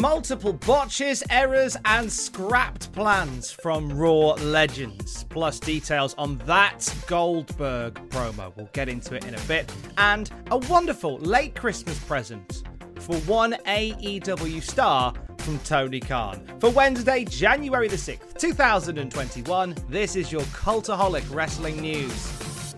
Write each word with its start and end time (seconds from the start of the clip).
Multiple 0.00 0.52
botches, 0.52 1.22
errors, 1.30 1.76
and 1.84 2.10
scrapped 2.10 2.90
plans 2.92 3.50
from 3.50 3.92
Raw 3.92 4.32
Legends, 4.34 5.24
plus 5.24 5.60
details 5.60 6.14
on 6.16 6.38
that 6.46 6.92
Goldberg 7.06 7.94
promo. 8.08 8.54
We'll 8.56 8.70
get 8.72 8.88
into 8.88 9.14
it 9.14 9.24
in 9.24 9.34
a 9.34 9.40
bit. 9.42 9.70
And 9.98 10.30
a 10.50 10.56
wonderful 10.56 11.18
late 11.18 11.54
Christmas 11.54 11.98
present 12.04 12.64
for 12.98 13.16
one 13.20 13.52
AEW 13.66 14.62
star 14.62 15.12
from 15.38 15.58
Tony 15.60 16.00
Khan. 16.00 16.44
For 16.58 16.70
Wednesday, 16.70 17.24
January 17.24 17.88
the 17.88 17.96
6th, 17.96 18.38
2021, 18.38 19.76
this 19.88 20.16
is 20.16 20.32
your 20.32 20.42
Cultaholic 20.42 21.32
Wrestling 21.32 21.80
News. 21.80 22.74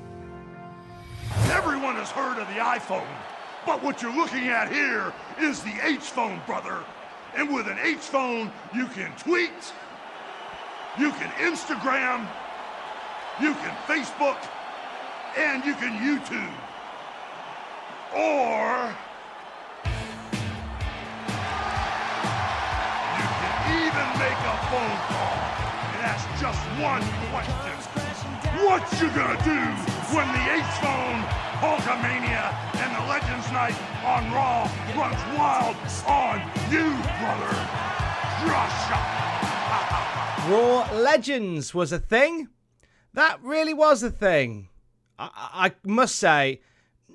Everyone 1.51 1.95
has 1.95 2.11
heard 2.11 2.39
of 2.41 2.49
the 2.49 2.61
iPhone, 2.61 3.07
but 3.65 3.83
what 3.83 4.03
you're 4.03 4.15
looking 4.15 4.49
at 4.49 4.73
here 4.73 5.13
is 5.41 5.63
the 5.63 5.75
H 5.83 6.01
phone, 6.01 6.41
brother. 6.47 6.85
And 7.37 7.55
with 7.55 7.69
an 7.69 7.79
H 7.83 7.99
phone, 7.99 8.51
you 8.75 8.87
can 8.87 9.13
tweet, 9.19 9.51
you 10.99 11.11
can 11.13 11.29
Instagram, 11.33 12.27
you 13.39 13.53
can 13.53 13.77
Facebook, 13.87 14.39
and 15.37 15.63
you 15.63 15.75
can 15.75 15.93
YouTube. 15.99 16.55
Or 18.17 18.95
you 23.19 23.29
can 23.37 23.55
even 23.85 24.07
make 24.19 24.41
a 24.41 24.57
phone 24.71 24.97
call 25.13 25.37
and 25.93 26.07
ask 26.07 26.27
just 26.41 26.61
one 26.81 27.03
question. 27.31 28.06
What 28.65 28.91
you 29.01 29.09
gonna 29.11 29.37
do 29.45 29.61
when 30.17 30.27
the 30.33 30.43
H 30.55 30.65
phone, 30.81 31.21
Hulkamania, 31.61 32.55
and 32.77 32.97
the 32.97 33.05
Legends 33.07 33.53
Night 33.53 33.77
on 34.03 34.33
Raw 34.33 34.71
runs 34.97 35.23
wild 35.37 35.77
on 36.07 36.41
you, 36.73 36.97
brother? 37.21 37.53
Just 38.41 38.91
Raw 40.49 40.89
Legends 40.95 41.75
was 41.75 41.93
a 41.93 41.99
thing. 41.99 42.49
That 43.13 43.43
really 43.43 43.75
was 43.75 44.03
a 44.03 44.11
thing. 44.11 44.69
I, 45.19 45.31
I 45.53 45.73
must 45.85 46.17
say, 46.17 46.63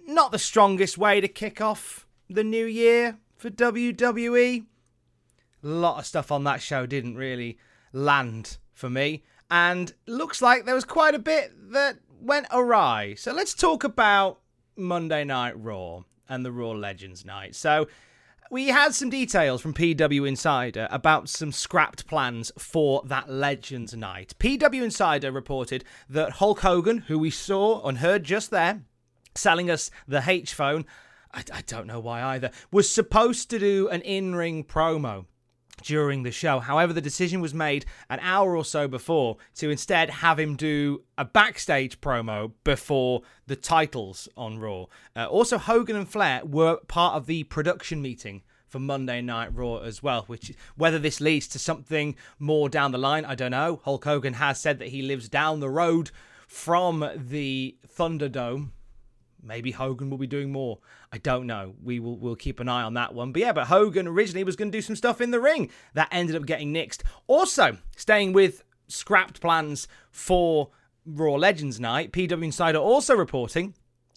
not 0.06 0.31
the 0.31 0.40
strongest 0.40 0.97
way 0.97 1.22
to 1.22 1.28
kick 1.28 1.59
off 1.59 2.06
the 2.30 2.44
new 2.44 2.66
year 2.66 3.18
for 3.38 3.50
WWE. 3.50 4.66
A 5.63 5.68
lot 5.68 5.97
of 5.97 6.06
stuff 6.06 6.31
on 6.31 6.44
that 6.44 6.62
show 6.62 6.85
didn't 6.85 7.16
really 7.16 7.57
land 7.94 8.57
for 8.74 8.90
me, 8.90 9.24
and 9.51 9.94
looks 10.07 10.41
like 10.41 10.66
there 10.66 10.73
was 10.73 10.85
quite 10.85 11.13
a 11.13 11.19
bit 11.19 11.51
that 11.73 11.97
went 12.22 12.47
awry. 12.51 13.16
So 13.16 13.34
let's 13.34 13.53
talk 13.53 13.84
about 13.84 14.39
Monday 14.78 15.25
Night 15.25 15.59
Raw 15.62 16.03
and 16.29 16.45
the 16.45 16.53
Raw 16.53 16.72
Legends 16.72 17.25
night. 17.25 17.53
So 17.53 17.88
we 18.50 18.69
had 18.69 18.95
some 18.95 19.09
details 19.09 19.62
from 19.62 19.73
PW 19.73 20.25
Insider 20.25 20.88
about 20.89 21.28
some 21.28 21.51
scrapped 21.51 22.07
plans 22.07 22.51
for 22.57 23.03
that 23.06 23.29
Legends 23.29 23.94
night. 23.94 24.34
PW 24.39 24.84
Insider 24.84 25.31
reported 25.31 25.83
that 26.09 26.33
Hulk 26.33 26.62
Hogan, 26.62 27.00
who 27.00 27.19
we 27.19 27.29
saw 27.29 27.85
and 27.85 27.97
heard 27.97 28.23
just 28.23 28.51
there, 28.51 28.83
selling 29.35 29.69
us 29.69 29.91
the 30.07 30.23
H 30.25 30.53
phone, 30.53 30.85
I, 31.33 31.44
don't 31.66 31.88
know 31.88 32.00
why 32.00 32.22
either, 32.35 32.51
was 32.72 32.89
supposed 32.89 33.50
to 33.51 33.59
do 33.59 33.88
an 33.89 34.01
in 34.01 34.35
ring 34.35 34.63
promo 34.66 35.25
during 35.81 36.24
the 36.24 36.31
show. 36.31 36.59
However, 36.59 36.94
the 36.94 37.02
decision 37.02 37.42
was 37.42 37.53
made 37.53 37.86
an 38.09 38.19
hour 38.22 38.56
or 38.56 38.66
so 38.66 38.88
before 38.88 39.38
to 39.56 39.69
instead 39.69 40.09
have 40.09 40.40
him 40.40 40.56
do 40.56 41.03
a 41.18 41.25
backstage 41.25 42.02
promo 42.02 42.52
before 42.64 43.22
the 43.47 43.56
titles 43.56 44.28
on 44.38 44.59
Raw. 44.59 44.86
Uh, 45.16 45.25
also, 45.25 45.58
Hogan 45.58 45.96
and 45.96 46.09
Flair 46.09 46.42
were 46.46 46.78
part 46.88 47.16
of 47.16 47.25
the 47.25 47.44
production 47.44 48.02
meeting 48.02 48.44
for 48.68 48.80
Monday 48.80 49.22
Night 49.22 49.53
Raw 49.53 49.80
as 49.80 50.02
well, 50.02 50.24
which 50.28 50.53
whether 50.75 50.97
this 50.97 51.19
leads 51.19 51.47
to 51.50 51.59
something 51.59 52.16
more 52.40 52.69
down 52.69 52.92
the 52.92 52.98
line, 52.98 53.25
I 53.25 53.36
don't 53.36 53.52
know. 53.52 53.81
Hulk 53.84 54.06
Hogan 54.06 54.36
has 54.36 54.59
said 54.59 54.80
that 54.80 54.88
he 54.88 55.02
lives 55.02 55.28
down 55.28 55.59
the 55.59 55.69
road 55.69 56.12
from 56.48 57.09
the 57.16 57.75
Thunderdome. 57.88 58.69
Maybe 59.44 59.72
Hogan 59.72 60.09
will 60.09 60.18
be 60.18 60.28
doing 60.28 60.52
more. 60.52 60.79
I 61.12 61.18
don't 61.18 61.47
know. 61.47 61.74
We 61.84 62.00
will 62.00 62.18
we'll 62.18 62.35
keep 62.35 62.59
an 62.59 62.69
eye 62.69 62.84
on 62.84 62.94
that 62.96 63.13
one. 63.13 63.31
But 63.31 63.41
yeah, 63.41 63.53
but 63.53 63.68
Hogan 63.68 64.07
originally 64.07 64.44
was 64.44 64.56
going 64.56 64.72
to 64.72 64.78
do 64.78 64.81
some 64.81 64.96
stuff 64.96 65.22
in 65.22 65.31
the 65.31 65.40
ring 65.40 65.69
that 65.94 66.09
ended 66.12 66.35
up 66.35 66.46
getting 66.46 66.74
nixed. 66.74 67.02
Also, 67.28 67.78
staying 67.96 68.34
with 68.34 68.63
scrapped 68.88 69.41
plans 69.41 69.88
for 70.12 70.69
Raw 71.06 71.34
Legends 71.34 71.80
night, 71.80 72.12
PW 72.12 72.44
Insider 72.44 72.78
also 72.78 73.16
reporting 73.16 73.74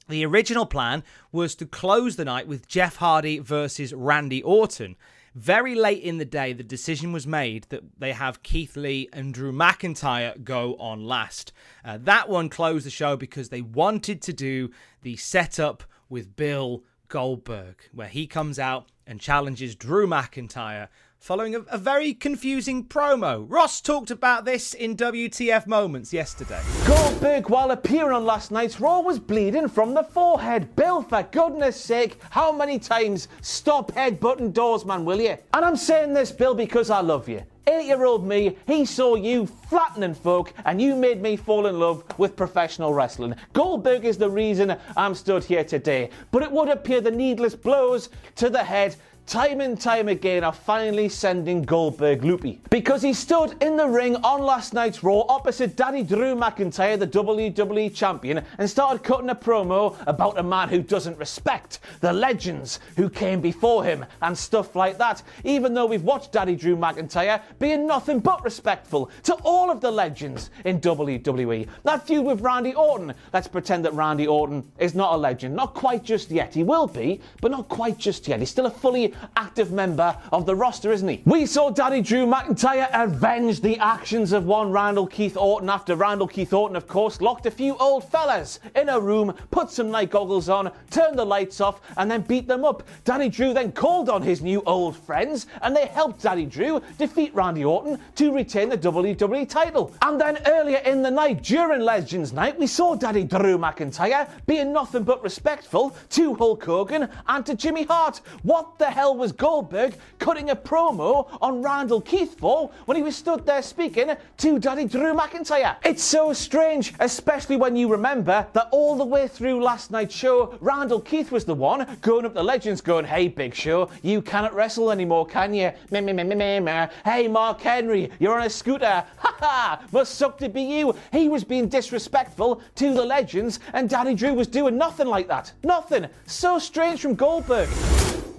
the 0.09 0.25
original 0.27 0.67
plan 0.67 1.03
was 1.33 1.55
to 1.57 1.67
close 1.67 2.17
the 2.17 2.25
night 2.25 2.47
with 2.47 2.69
Jeff 2.69 2.97
Hardy 2.97 3.39
versus 3.39 3.95
Randy 3.95 4.43
Orton. 4.43 4.97
Very 5.35 5.75
late 5.75 6.01
in 6.01 6.19
the 6.19 6.25
day, 6.25 6.53
the 6.53 6.63
decision 6.63 7.13
was 7.13 7.27
made 7.27 7.65
that 7.71 7.83
they 7.99 8.13
have 8.13 8.45
Keith 8.45 8.77
Lee 8.77 9.09
and 9.13 9.35
Drew 9.35 9.51
McIntyre 9.51 10.43
go 10.45 10.77
on 10.77 11.05
last. 11.05 11.53
Uh, 11.85 11.99
that 12.03 12.29
one 12.29 12.49
closed 12.49 12.87
the 12.87 12.91
show 12.91 13.17
because 13.17 13.49
they 13.49 13.61
wanted 13.61 14.23
to 14.23 14.33
do 14.33 14.71
the 15.03 15.17
setup 15.17 15.83
with 16.09 16.37
Bill 16.37 16.85
Goldberg, 17.09 17.83
where 17.93 18.07
he 18.07 18.29
comes 18.29 18.61
out 18.61 18.87
and 19.09 19.21
challenges 19.21 19.75
Drew 19.75 20.07
McIntyre 20.07 20.87
following 21.25 21.55
a, 21.55 21.61
a, 21.71 21.79
very 21.79 22.13
confusing 22.13 22.85
promo. 22.85 23.47
Ross 23.49 23.81
talked 23.81 24.11
about 24.11 24.45
this 24.45 24.75
in 24.75 24.95
WTF 24.95 25.67
Moments 25.67 26.13
yesterday. 26.13 26.61
Goldberg, 26.87 27.49
while 27.49 27.71
appearing 27.71 28.13
on 28.13 28.27
last 28.27 28.51
night's 28.51 28.79
Raw, 28.79 29.01
was 29.01 29.19
bleeding 29.19 29.69
from 29.69 29.95
the 29.95 30.03
forehead. 30.03 30.77
Bill, 30.77 31.01
for 31.01 31.23
goodness 31.23 31.81
sake, 31.81 32.21
how 32.29 32.53
many 32.53 32.79
times 32.79 33.29
stop 33.41 33.91
headbutting 33.93 34.53
doors, 34.53 34.85
man, 34.85 35.07
will 35.07 35.19
you? 35.19 35.39
And 35.55 35.65
I'm 35.65 35.77
saying 35.77 36.13
this, 36.13 36.31
Bill, 36.31 36.55
because 36.55 36.91
I 36.91 37.01
love 37.01 37.27
you. 37.27 37.43
Eight 37.67 37.87
year 37.87 38.05
old 38.05 38.27
me, 38.27 38.59
he 38.67 38.85
saw 38.85 39.15
you 39.15 39.47
flattening 39.47 40.13
folk, 40.13 40.53
and 40.67 40.83
you 40.83 40.95
made 40.95 41.23
me 41.23 41.37
fall 41.37 41.67
in 41.67 41.81
love 41.81 42.05
with 42.19 42.37
professional 42.37 42.93
wrestling. 42.93 43.35
Goldberg 43.55 44.05
is 44.05 44.19
the 44.19 44.29
reason 44.29 44.77
I'm 44.95 45.15
stood 45.15 45.43
here 45.43 45.65
today. 45.65 46.11
But 46.31 46.43
it 46.43 46.53
would 46.53 46.69
appear 46.69 47.01
the 47.01 47.11
needless 47.11 47.55
blows 47.55 48.11
to 48.35 48.51
the 48.51 48.63
head 48.63 48.97
time 49.27 49.61
and 49.61 49.81
time 49.81 50.09
again 50.09 50.45
are 50.45 50.53
finally 50.53 51.09
sending 51.09 51.63
Goldberg 51.63 52.25
loopy. 52.25 52.61
Because 52.71 53.03
he 53.03 53.13
stood 53.13 53.63
in 53.63 53.77
the 53.77 53.89
ring 53.89 54.17
on 54.17 54.41
last 54.41 54.75
night's 54.75 55.03
Raw 55.03 55.25
opposite 55.29 55.77
Daddy 55.77 56.03
Drew 56.03 56.35
McIntyre, 56.35 56.99
the 56.99 57.07
WWE 57.07 57.95
Champion, 57.95 58.45
and 58.59 58.69
started 58.69 59.03
cutting 59.03 59.31
a 59.31 59.35
promo 59.35 59.97
about 60.07 60.39
a 60.39 60.43
man 60.43 60.69
who 60.69 60.83
doesn't 60.83 61.19
respect 61.19 61.81
the 62.01 62.13
legends 62.13 62.81
who 62.97 63.09
came 63.09 63.41
before 63.41 63.85
him 63.85 64.05
and 64.23 64.37
stuff 64.37 64.77
like 64.77 64.99
that. 64.99 65.23
Even 65.45 65.75
though 65.75 65.87
we've 65.87 66.03
watched 66.03 66.33
Daddy 66.33 66.57
Drew 66.57 66.77
McIntyre 66.77 67.41
being 67.59 67.87
nothing 67.87 68.21
but 68.21 68.45
respectful 68.45 69.11
to 69.23 69.35
all 69.37 69.71
of 69.71 69.81
the 69.81 69.91
legends 69.91 70.51
in 70.65 70.81
WWE. 70.81 71.67
That 71.85 72.07
feud 72.07 72.25
with 72.25 72.41
Randy 72.41 72.75
Orton, 72.75 73.15
let's 73.33 73.49
pretend 73.49 73.85
that 73.85 73.95
Randy 73.95 74.27
Orton 74.27 74.71
is 74.79 74.95
not 74.95 75.15
a 75.15 75.17
legend. 75.17 75.55
Not 75.55 75.75
quite 75.75 76.05
just 76.05 76.31
yet. 76.31 76.55
He 76.55 76.63
will 76.63 76.87
be, 76.87 77.21
but 77.41 77.51
not 77.51 77.69
quite 77.69 77.99
just 77.99 78.29
yet. 78.29 78.41
He's 78.41 78.51
still 78.51 78.67
a 78.67 78.71
fully 78.71 79.14
active 79.37 79.73
member 79.73 80.17
of 80.33 80.47
the 80.47 80.55
roster, 80.55 80.93
isn't 80.93 81.09
he? 81.09 81.23
We 81.25 81.47
saw 81.47 81.71
Daddy 81.71 82.01
Drew 82.01 82.27
McIntyre 82.27 82.89
avenge 82.93 83.61
the 83.61 83.79
actions 83.79 84.33
of 84.33 84.47
one 84.47 84.71
Randall 84.71 85.07
Keith 85.07 85.37
Orton 85.37 85.69
after 85.69 85.97
Randall 85.97 86.29
Keith 86.29 86.53
Orton, 86.53 86.77
of 86.77 86.87
course, 86.87 87.21
locked 87.21 87.47
a 87.47 87.51
few 87.51 87.77
old 87.77 88.05
fellas 88.11 88.61
in 88.75 88.89
a 88.89 88.99
room, 88.99 89.35
put 89.51 89.71
some 89.71 89.91
night 89.91 90.11
goggles 90.11 90.49
on, 90.49 90.71
turned 90.91 91.19
the 91.19 91.25
lights 91.25 91.61
off, 91.61 91.81
and 91.97 92.11
then 92.11 92.23
beat 92.23 92.47
them 92.47 92.65
up. 92.65 92.83
Daddy 93.05 93.29
Drew 93.29 93.53
then 93.53 93.73
called 93.73 94.09
on 94.09 94.23
his 94.23 94.43
new 94.43 94.63
old 94.67 94.97
friends, 94.97 95.47
and 95.63 95.75
they 95.75 95.87
helped 95.87 96.23
Daddy 96.23 96.47
Drew 96.47 96.81
defeat 96.99 97.35
Randy 97.35 97.65
Orton 97.65 97.99
to 98.17 98.33
retain 98.33 98.69
the 98.69 98.79
WWE 98.79 99.49
title. 99.49 99.93
And 100.03 100.21
then 100.21 100.39
earlier 100.47 100.79
in 100.79 101.03
the 101.03 101.11
night, 101.11 101.43
during 101.43 101.81
Legends 101.81 102.33
Night, 102.33 102.59
we 102.59 102.67
saw 102.67 102.95
Daddy 102.95 103.25
Drew 103.25 103.59
McIntyre 103.59 104.29
being 104.47 104.73
nothing 104.73 105.03
but 105.05 105.23
respectful 105.23 105.97
to 106.11 106.35
Hulk 106.35 106.65
Hogan 106.65 107.09
and 107.29 107.47
to 107.47 107.55
Jimmy 107.55 107.85
Hart. 107.85 108.21
What 108.43 108.79
the 108.79 108.91
hell 108.91 109.04
was 109.13 109.33
Goldberg 109.33 109.95
cutting 110.19 110.51
a 110.51 110.57
promo 110.57 111.29
on 111.43 111.63
Randall 111.63 112.01
Keith 112.01 112.39
for 112.39 112.71
when 112.87 112.97
he 112.97 113.03
was 113.03 113.17
stood 113.17 113.45
there 113.45 113.63
speaking 113.63 114.13
to 114.39 114.59
Daddy 114.59 114.85
Drew 114.85 115.15
McIntyre? 115.15 115.77
It's 115.85 116.03
so 116.03 116.33
strange, 116.33 116.95
especially 117.01 117.57
when 117.57 117.77
you 117.77 117.89
remember 117.89 118.47
that 118.53 118.69
all 118.71 118.97
the 118.97 119.05
way 119.05 119.29
through 119.29 119.63
last 119.63 119.91
night's 119.91 120.15
show, 120.15 120.57
Randall 120.61 121.01
Keith 121.01 121.31
was 121.33 121.45
the 121.45 121.55
one 121.55 121.99
going 122.01 122.25
up 122.25 122.35
the 122.35 122.43
legends 122.43 122.81
going, 122.81 123.05
Hey, 123.05 123.29
Big 123.29 123.55
Show, 123.55 123.91
you 124.03 124.23
cannot 124.23 124.55
wrestle 124.55 124.91
anymore, 124.91 125.27
can 125.27 125.53
you? 125.55 125.73
Hey, 125.91 127.29
Mark 127.29 127.61
Henry, 127.61 128.11
you're 128.19 128.39
on 128.39 128.47
a 128.47 128.51
scooter. 128.51 129.05
Ha 129.25 129.37
ha! 129.41 129.83
Must 129.91 130.15
suck 130.15 130.39
to 130.39 130.49
be 130.49 130.63
you. 130.63 130.95
He 131.13 131.29
was 131.29 131.45
being 131.45 131.69
disrespectful 131.69 132.63
to 132.77 132.95
the 132.95 133.05
legends, 133.05 133.59
and 133.73 133.89
Daddy 133.89 134.15
Drew 134.15 134.35
was 134.35 134.47
doing 134.47 134.77
nothing 134.77 135.07
like 135.07 135.29
that. 135.29 135.53
Nothing. 135.63 136.07
So 136.27 136.59
strange 136.59 137.01
from 137.01 137.15
Goldberg. 137.15 137.69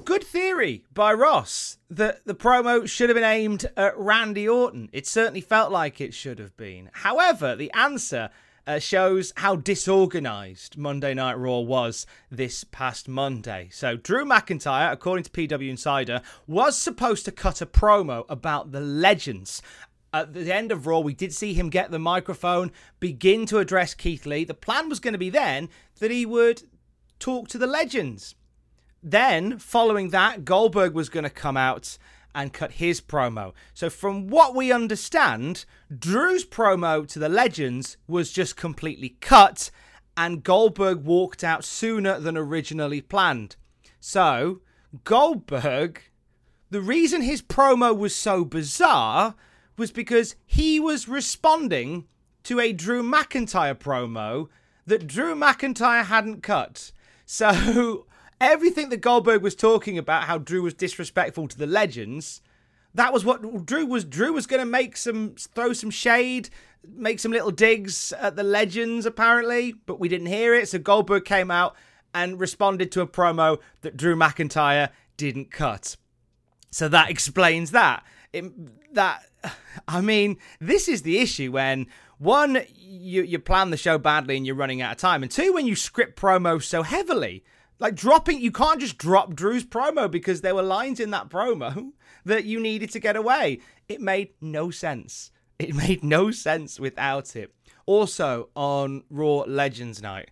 Good 0.06 0.24
theory 0.24 0.84
by 0.94 1.14
Ross 1.14 1.80
that 1.90 2.28
the 2.28 2.36
promo 2.36 2.88
should 2.88 3.10
have 3.10 3.16
been 3.16 3.24
aimed 3.24 3.66
at 3.76 3.98
Randy 3.98 4.48
Orton. 4.48 4.88
It 4.94 5.08
certainly 5.08 5.42
felt 5.42 5.72
like 5.72 6.00
it 6.00 6.14
should 6.14 6.38
have 6.38 6.56
been. 6.56 6.92
However, 6.94 7.56
the 7.56 7.72
answer 7.74 8.30
uh, 8.68 8.78
shows 8.78 9.34
how 9.38 9.56
disorganized 9.56 10.78
Monday 10.78 11.16
Night 11.16 11.40
Raw 11.40 11.58
was 11.58 12.06
this 12.30 12.64
past 12.66 13.08
Monday. 13.08 13.70
So, 13.72 13.98
Drew 13.98 14.26
McIntyre, 14.26 14.92
according 14.92 15.24
to 15.24 15.32
PW 15.32 15.72
Insider, 15.72 16.22
was 16.46 16.78
supposed 16.78 17.26
to 17.26 17.32
cut 17.32 17.60
a 17.60 17.66
promo 17.66 18.26
about 18.30 18.72
the 18.72 18.82
legends. 18.82 19.64
At 20.14 20.34
the 20.34 20.54
end 20.54 20.72
of 20.72 20.86
Raw, 20.86 21.00
we 21.00 21.16
did 21.16 21.34
see 21.34 21.56
him 21.56 21.70
get 21.70 21.90
the 21.90 21.98
microphone, 21.98 22.72
begin 23.00 23.48
to 23.48 23.58
address 23.58 23.96
Keith 23.96 24.28
Lee. 24.28 24.44
The 24.44 24.54
plan 24.54 24.88
was 24.88 25.00
going 25.00 25.14
to 25.14 25.18
be 25.18 25.32
then 25.32 25.68
that 26.00 26.12
he 26.12 26.28
would 26.28 26.62
talk 27.18 27.48
to 27.48 27.58
the 27.58 27.66
legends. 27.66 28.36
Then, 29.08 29.60
following 29.60 30.10
that, 30.10 30.46
Goldberg 30.46 30.96
was 30.96 31.10
going 31.10 31.26
to 31.26 31.30
come 31.30 31.56
out 31.56 32.00
and 32.34 32.52
cut 32.52 32.72
his 32.72 33.02
promo. 33.02 33.54
So, 33.76 33.88
from 33.88 34.30
what 34.30 34.56
we 34.56 34.72
understand, 34.72 35.66
Drew's 35.96 36.44
promo 36.44 37.08
to 37.10 37.20
the 37.20 37.30
Legends 37.30 37.98
was 38.08 38.32
just 38.32 38.58
completely 38.58 39.10
cut, 39.22 39.70
and 40.18 40.44
Goldberg 40.44 41.04
walked 41.04 41.44
out 41.44 41.64
sooner 41.64 42.20
than 42.20 42.36
originally 42.36 43.00
planned. 43.00 43.58
So, 44.00 44.62
Goldberg, 45.04 46.02
the 46.72 46.82
reason 46.82 47.22
his 47.22 47.44
promo 47.44 47.96
was 47.96 48.16
so 48.16 48.44
bizarre 48.44 49.36
was 49.78 49.92
because 49.92 50.36
he 50.48 50.80
was 50.80 51.08
responding 51.08 52.08
to 52.46 52.60
a 52.60 52.74
Drew 52.74 53.04
McIntyre 53.04 53.78
promo 53.78 54.48
that 54.88 55.06
Drew 55.06 55.36
McIntyre 55.36 56.06
hadn't 56.06 56.42
cut. 56.42 56.92
So, 57.28 58.08
everything 58.40 58.90
that 58.90 59.02
Goldberg 59.02 59.42
was 59.42 59.56
talking 59.56 59.98
about, 59.98 60.26
how 60.26 60.38
Drew 60.38 60.62
was 60.62 60.74
disrespectful 60.74 61.48
to 61.48 61.58
the 61.58 61.68
legends, 61.68 62.42
that 62.94 63.12
was 63.12 63.26
what 63.26 63.66
Drew 63.66 63.86
was. 63.86 64.06
Drew 64.06 64.34
was 64.34 64.48
going 64.48 64.62
to 64.62 64.66
make 64.66 64.96
some, 64.96 65.36
throw 65.38 65.74
some 65.74 65.90
shade, 65.90 66.50
make 66.88 67.20
some 67.20 67.32
little 67.32 67.52
digs 67.52 68.14
at 68.14 68.36
the 68.36 68.44
legends, 68.44 69.06
apparently, 69.06 69.74
but 69.86 70.00
we 70.00 70.08
didn't 70.08 70.28
hear 70.28 70.56
it. 70.56 70.70
So 70.70 70.80
Goldberg 70.80 71.26
came 71.26 71.52
out 71.52 71.76
and 72.14 72.40
responded 72.40 72.92
to 72.94 73.02
a 73.02 73.08
promo 73.08 73.60
that 73.82 73.98
Drew 73.98 74.16
McIntyre 74.16 74.90
didn't 75.18 75.52
cut. 75.52 75.98
So 76.72 76.88
that 76.88 77.10
explains 77.10 77.72
that. 77.72 78.04
It, 78.32 78.46
that 78.94 79.26
I 79.88 80.02
mean, 80.02 80.38
this 80.60 80.88
is 80.88 81.02
the 81.02 81.20
issue 81.20 81.52
when 81.52 81.88
one 82.18 82.62
you 82.78 83.24
you 83.24 83.40
plan 83.40 83.70
the 83.70 83.78
show 83.78 83.98
badly 83.98 84.38
and 84.38 84.46
you're 84.46 84.56
running 84.56 84.82
out 84.82 84.94
of 84.94 84.98
time, 84.98 85.22
and 85.22 85.32
two 85.32 85.54
when 85.54 85.68
you 85.68 85.76
script 85.76 86.20
promos 86.20 86.64
so 86.64 86.84
heavily. 86.84 87.44
Like 87.80 87.96
dropping, 87.96 88.40
you 88.40 88.52
can't 88.52 88.80
just 88.80 88.98
drop 88.98 89.36
Drew's 89.36 89.66
promo 89.66 90.10
because 90.10 90.42
there 90.42 90.56
were 90.56 90.62
lines 90.62 91.00
in 91.00 91.12
that 91.12 91.30
promo 91.30 91.92
that 92.26 92.46
you 92.46 92.60
needed 92.60 92.90
to 92.92 93.00
get 93.00 93.16
away. 93.16 93.60
It 93.90 94.02
made 94.02 94.30
no 94.40 94.72
sense. 94.72 95.32
It 95.60 95.76
made 95.88 96.04
no 96.04 96.32
sense 96.32 96.80
without 96.80 97.36
it. 97.36 97.54
Also, 97.86 98.50
on 98.56 99.04
Raw 99.10 99.44
Legends 99.46 100.02
Night, 100.02 100.32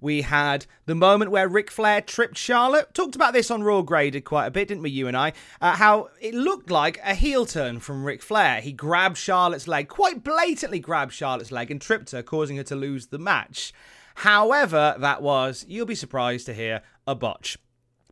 we 0.00 0.22
had 0.22 0.66
the 0.86 0.94
moment 0.94 1.30
where 1.30 1.46
Ric 1.46 1.70
Flair 1.70 2.00
tripped 2.00 2.38
Charlotte. 2.38 2.94
Talked 2.94 3.14
about 3.14 3.34
this 3.34 3.50
on 3.50 3.62
Raw 3.62 3.82
Graded 3.82 4.24
quite 4.24 4.46
a 4.46 4.50
bit, 4.50 4.68
didn't 4.68 4.82
we, 4.82 4.90
you 4.90 5.06
and 5.06 5.16
I? 5.16 5.34
Uh, 5.60 5.76
how 5.76 6.08
it 6.20 6.34
looked 6.34 6.70
like 6.70 6.98
a 7.04 7.14
heel 7.14 7.44
turn 7.44 7.80
from 7.80 8.04
Ric 8.04 8.22
Flair. 8.22 8.62
He 8.62 8.72
grabbed 8.72 9.18
Charlotte's 9.18 9.68
leg, 9.68 9.88
quite 9.88 10.24
blatantly 10.24 10.80
grabbed 10.80 11.12
Charlotte's 11.12 11.52
leg 11.52 11.70
and 11.70 11.80
tripped 11.80 12.12
her, 12.12 12.22
causing 12.22 12.56
her 12.56 12.62
to 12.64 12.74
lose 12.74 13.08
the 13.08 13.18
match. 13.18 13.74
However, 14.20 14.96
that 14.98 15.22
was, 15.22 15.64
you'll 15.66 15.86
be 15.86 15.94
surprised 15.94 16.44
to 16.44 16.52
hear, 16.52 16.82
a 17.06 17.14
botch. 17.14 17.56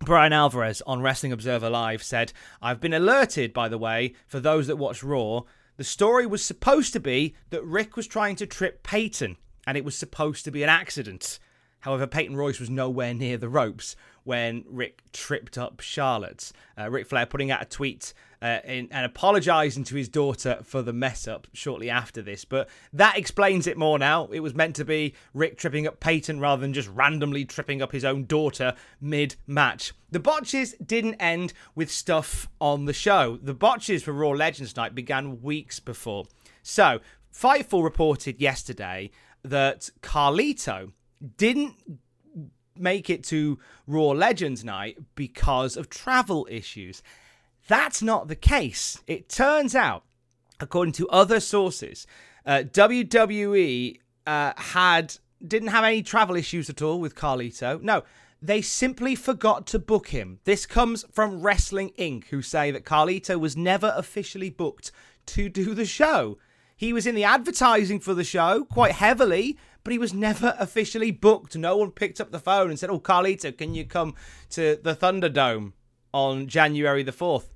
Brian 0.00 0.32
Alvarez 0.32 0.80
on 0.86 1.02
Wrestling 1.02 1.32
Observer 1.32 1.68
Live 1.68 2.02
said, 2.02 2.32
I've 2.62 2.80
been 2.80 2.94
alerted, 2.94 3.52
by 3.52 3.68
the 3.68 3.76
way, 3.76 4.14
for 4.26 4.40
those 4.40 4.68
that 4.68 4.76
watch 4.76 5.02
Raw. 5.02 5.42
The 5.76 5.84
story 5.84 6.24
was 6.24 6.42
supposed 6.42 6.94
to 6.94 7.00
be 7.00 7.34
that 7.50 7.62
Ric 7.62 7.94
was 7.94 8.06
trying 8.06 8.36
to 8.36 8.46
trip 8.46 8.82
Peyton, 8.82 9.36
and 9.66 9.76
it 9.76 9.84
was 9.84 9.98
supposed 9.98 10.46
to 10.46 10.50
be 10.50 10.62
an 10.62 10.70
accident. 10.70 11.38
However, 11.80 12.06
Peyton 12.06 12.36
Royce 12.36 12.58
was 12.58 12.70
nowhere 12.70 13.12
near 13.12 13.36
the 13.36 13.50
ropes 13.50 13.94
when 14.28 14.62
Ric 14.68 15.00
tripped 15.14 15.56
up 15.56 15.80
Charlotte. 15.80 16.52
Uh, 16.78 16.90
Ric 16.90 17.06
Flair 17.06 17.24
putting 17.24 17.50
out 17.50 17.62
a 17.62 17.64
tweet 17.64 18.12
uh, 18.42 18.58
in, 18.62 18.86
and 18.90 19.06
apologising 19.06 19.84
to 19.84 19.96
his 19.96 20.10
daughter 20.10 20.58
for 20.62 20.82
the 20.82 20.92
mess 20.92 21.26
up 21.26 21.46
shortly 21.54 21.88
after 21.88 22.20
this. 22.20 22.44
But 22.44 22.68
that 22.92 23.16
explains 23.16 23.66
it 23.66 23.78
more 23.78 23.98
now. 23.98 24.26
It 24.26 24.40
was 24.40 24.54
meant 24.54 24.76
to 24.76 24.84
be 24.84 25.14
Ric 25.32 25.56
tripping 25.56 25.86
up 25.86 25.98
Peyton 25.98 26.40
rather 26.40 26.60
than 26.60 26.74
just 26.74 26.90
randomly 26.90 27.46
tripping 27.46 27.80
up 27.80 27.90
his 27.90 28.04
own 28.04 28.26
daughter 28.26 28.74
mid 29.00 29.36
match. 29.46 29.94
The 30.10 30.20
botches 30.20 30.74
didn't 30.74 31.14
end 31.14 31.54
with 31.74 31.90
stuff 31.90 32.50
on 32.60 32.84
the 32.84 32.92
show. 32.92 33.38
The 33.42 33.54
botches 33.54 34.02
for 34.02 34.12
Raw 34.12 34.32
Legends 34.32 34.76
Night 34.76 34.94
began 34.94 35.40
weeks 35.40 35.80
before. 35.80 36.26
So, 36.62 37.00
Fightful 37.34 37.82
reported 37.82 38.42
yesterday 38.42 39.10
that 39.42 39.88
Carlito 40.02 40.92
didn't 41.38 41.76
make 42.80 43.10
it 43.10 43.24
to 43.24 43.58
Raw 43.86 44.08
Legends 44.08 44.64
Night 44.64 44.98
because 45.14 45.76
of 45.76 45.88
travel 45.88 46.46
issues. 46.50 47.02
That's 47.66 48.02
not 48.02 48.28
the 48.28 48.36
case. 48.36 49.00
It 49.06 49.28
turns 49.28 49.74
out, 49.74 50.04
according 50.60 50.92
to 50.92 51.08
other 51.08 51.40
sources, 51.40 52.06
uh, 52.46 52.62
WWE 52.64 53.98
uh, 54.26 54.52
had 54.56 55.16
didn't 55.46 55.68
have 55.68 55.84
any 55.84 56.02
travel 56.02 56.34
issues 56.34 56.68
at 56.68 56.82
all 56.82 56.98
with 56.98 57.14
Carlito. 57.14 57.80
No, 57.80 58.02
they 58.40 58.60
simply 58.60 59.14
forgot 59.14 59.66
to 59.68 59.78
book 59.78 60.08
him. 60.08 60.40
This 60.44 60.66
comes 60.66 61.04
from 61.12 61.42
Wrestling 61.42 61.92
Inc., 61.98 62.26
who 62.26 62.42
say 62.42 62.70
that 62.70 62.84
Carlito 62.84 63.38
was 63.38 63.56
never 63.56 63.92
officially 63.96 64.50
booked 64.50 64.90
to 65.26 65.48
do 65.48 65.74
the 65.74 65.84
show. 65.84 66.38
He 66.76 66.92
was 66.92 67.06
in 67.06 67.14
the 67.14 67.24
advertising 67.24 67.98
for 68.00 68.14
the 68.14 68.24
show 68.24 68.64
quite 68.64 68.92
heavily, 68.92 69.58
but 69.88 69.92
he 69.94 69.98
was 69.98 70.12
never 70.12 70.54
officially 70.58 71.10
booked. 71.10 71.56
No 71.56 71.78
one 71.78 71.90
picked 71.90 72.20
up 72.20 72.30
the 72.30 72.38
phone 72.38 72.68
and 72.68 72.78
said, 72.78 72.90
Oh, 72.90 73.00
Carlito, 73.00 73.56
can 73.56 73.74
you 73.74 73.86
come 73.86 74.14
to 74.50 74.78
the 74.82 74.94
Thunderdome 74.94 75.72
on 76.12 76.46
January 76.46 77.02
the 77.02 77.10
4th? 77.10 77.46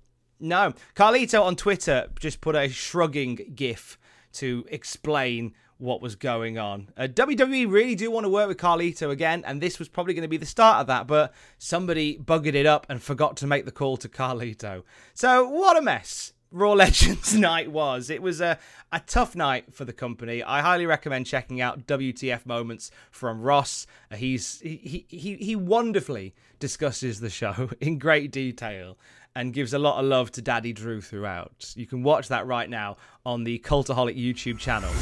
No. 0.41 0.73
Carlito 0.97 1.43
on 1.43 1.57
Twitter 1.57 2.07
just 2.19 2.41
put 2.41 2.57
a 2.57 2.71
shrugging 2.71 3.53
gif 3.55 3.99
to 4.33 4.65
explain 4.71 5.53
what 5.77 6.01
was 6.01 6.17
going 6.17 6.57
on. 6.57 6.89
Uh, 6.97 7.03
WWE 7.03 7.71
really 7.71 7.95
do 7.95 8.11
want 8.11 8.25
to 8.25 8.31
work 8.31 8.49
with 8.49 8.57
Carlito 8.57 9.11
again, 9.11 9.45
and 9.47 9.61
this 9.61 9.79
was 9.79 9.91
probably 9.91 10.15
going 10.15 10.23
to 10.23 10.27
be 10.27 10.39
the 10.39 10.47
start 10.47 10.81
of 10.81 10.87
that, 10.87 11.07
but 11.07 11.35
somebody 11.59 12.17
buggered 12.17 12.55
it 12.55 12.65
up 12.65 12.87
and 12.89 13.03
forgot 13.03 13.37
to 13.37 13.47
make 13.47 13.67
the 13.67 13.71
call 13.71 13.99
to 13.99 14.09
Carlito. 14.09 14.85
So, 15.12 15.47
what 15.47 15.77
a 15.77 15.83
mess. 15.83 16.33
Raw 16.52 16.73
Legends 16.73 17.35
night 17.38 17.73
was. 17.73 18.11
It 18.11 18.23
was 18.23 18.40
a, 18.40 18.59
a 18.92 19.00
tough 19.00 19.35
night 19.35 19.73
for 19.73 19.85
the 19.85 19.92
company. 19.92 20.42
I 20.42 20.61
highly 20.61 20.87
recommend 20.87 21.26
checking 21.26 21.61
out 21.61 21.87
WTF 21.87 22.44
moments 22.44 22.90
from 23.11 23.40
Ross. 23.40 23.87
Uh, 24.11 24.16
he's 24.16 24.61
he, 24.61 25.06
he 25.09 25.37
he 25.37 25.56
wonderfully 25.56 26.35
discusses 26.59 27.21
the 27.21 27.30
show 27.30 27.71
in 27.80 27.99
great 27.99 28.30
detail 28.30 28.99
and 29.35 29.54
gives 29.54 29.73
a 29.73 29.78
lot 29.78 29.99
of 29.99 30.04
love 30.04 30.30
to 30.32 30.42
Daddy 30.42 30.75
Drew 30.75 31.00
throughout. 31.00 31.73
You 31.75 31.87
can 31.87 32.02
watch 32.02 32.28
that 32.28 32.47
right 32.47 32.68
now 32.68 32.99
on 33.25 33.44
the 33.44 33.59
Cultaholic 33.61 34.16
YouTube 34.16 34.59
channel. 34.59 34.92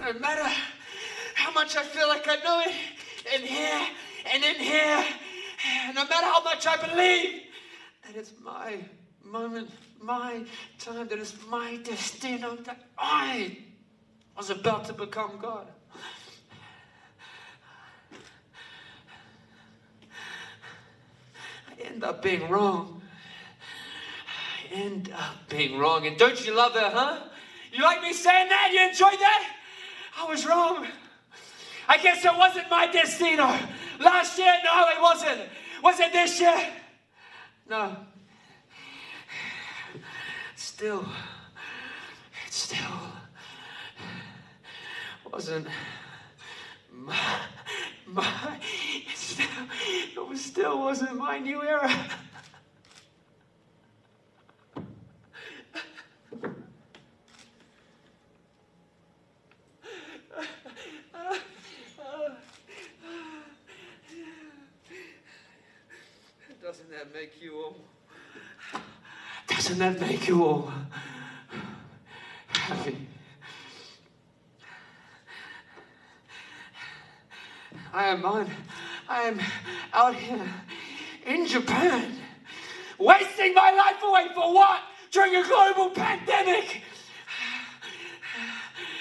No 0.00 0.18
matter 0.18 0.48
how 1.34 1.52
much 1.52 1.76
I 1.76 1.82
feel 1.82 2.08
like 2.08 2.26
I 2.26 2.36
know 2.36 2.62
it 2.64 2.74
in 3.34 3.46
here 3.46 3.86
and 4.32 4.42
in 4.42 4.56
here, 4.56 5.04
no 5.94 6.04
matter 6.04 6.24
how 6.24 6.42
much 6.42 6.66
I 6.66 6.76
believe 6.78 7.42
that 8.06 8.16
it's 8.16 8.32
my 8.42 8.78
moment, 9.30 9.70
my 10.00 10.42
time, 10.78 11.08
that 11.08 11.18
is 11.18 11.34
my 11.48 11.76
destiny, 11.76 12.38
that 12.38 12.80
I 12.96 13.58
was 14.36 14.50
about 14.50 14.84
to 14.86 14.92
become 14.92 15.38
God. 15.40 15.66
I 21.68 21.82
end 21.84 22.04
up 22.04 22.22
being 22.22 22.48
wrong. 22.48 23.02
I 24.70 24.74
end 24.74 25.12
up 25.14 25.48
being 25.48 25.78
wrong. 25.78 26.06
And 26.06 26.16
don't 26.16 26.44
you 26.46 26.54
love 26.54 26.74
that, 26.74 26.92
huh? 26.92 27.20
You 27.72 27.82
like 27.82 28.02
me 28.02 28.12
saying 28.12 28.48
that? 28.48 28.70
You 28.72 28.88
enjoyed 28.88 29.20
that? 29.20 29.56
I 30.18 30.24
was 30.28 30.46
wrong. 30.46 30.86
I 31.88 31.98
guess 31.98 32.24
it 32.24 32.36
wasn't 32.36 32.70
my 32.70 32.86
destino. 32.86 33.58
Last 34.00 34.38
year, 34.38 34.52
no, 34.64 34.88
it 34.88 35.00
wasn't. 35.00 35.40
Was 35.82 36.00
it 36.00 36.12
this 36.12 36.40
year? 36.40 36.68
No. 37.68 37.96
Still, 40.78 41.08
it 42.46 42.52
still 42.52 42.78
wasn't 45.28 45.66
my, 46.92 47.16
my, 48.06 48.60
it 48.62 49.16
still, 49.16 49.46
it 50.14 50.28
was 50.28 50.40
still 50.40 50.78
wasn't 50.78 51.16
my 51.16 51.40
new 51.40 51.64
era. 51.64 51.92
Doesn't 66.62 66.90
that 66.92 67.12
make 67.12 67.42
you 67.42 67.56
all? 67.56 67.76
Doesn't 69.68 69.80
that 69.80 70.00
make 70.00 70.26
you 70.26 70.42
all 70.42 70.72
happy? 72.48 73.06
I 77.92 78.06
am 78.06 78.24
on. 78.24 78.50
I 79.10 79.24
am 79.24 79.38
out 79.92 80.14
here 80.14 80.48
in 81.26 81.46
Japan, 81.46 82.14
wasting 82.98 83.52
my 83.52 83.70
life 83.72 84.02
away 84.02 84.28
for 84.34 84.54
what? 84.54 84.80
During 85.10 85.36
a 85.36 85.46
global 85.46 85.90
pandemic. 85.90 86.80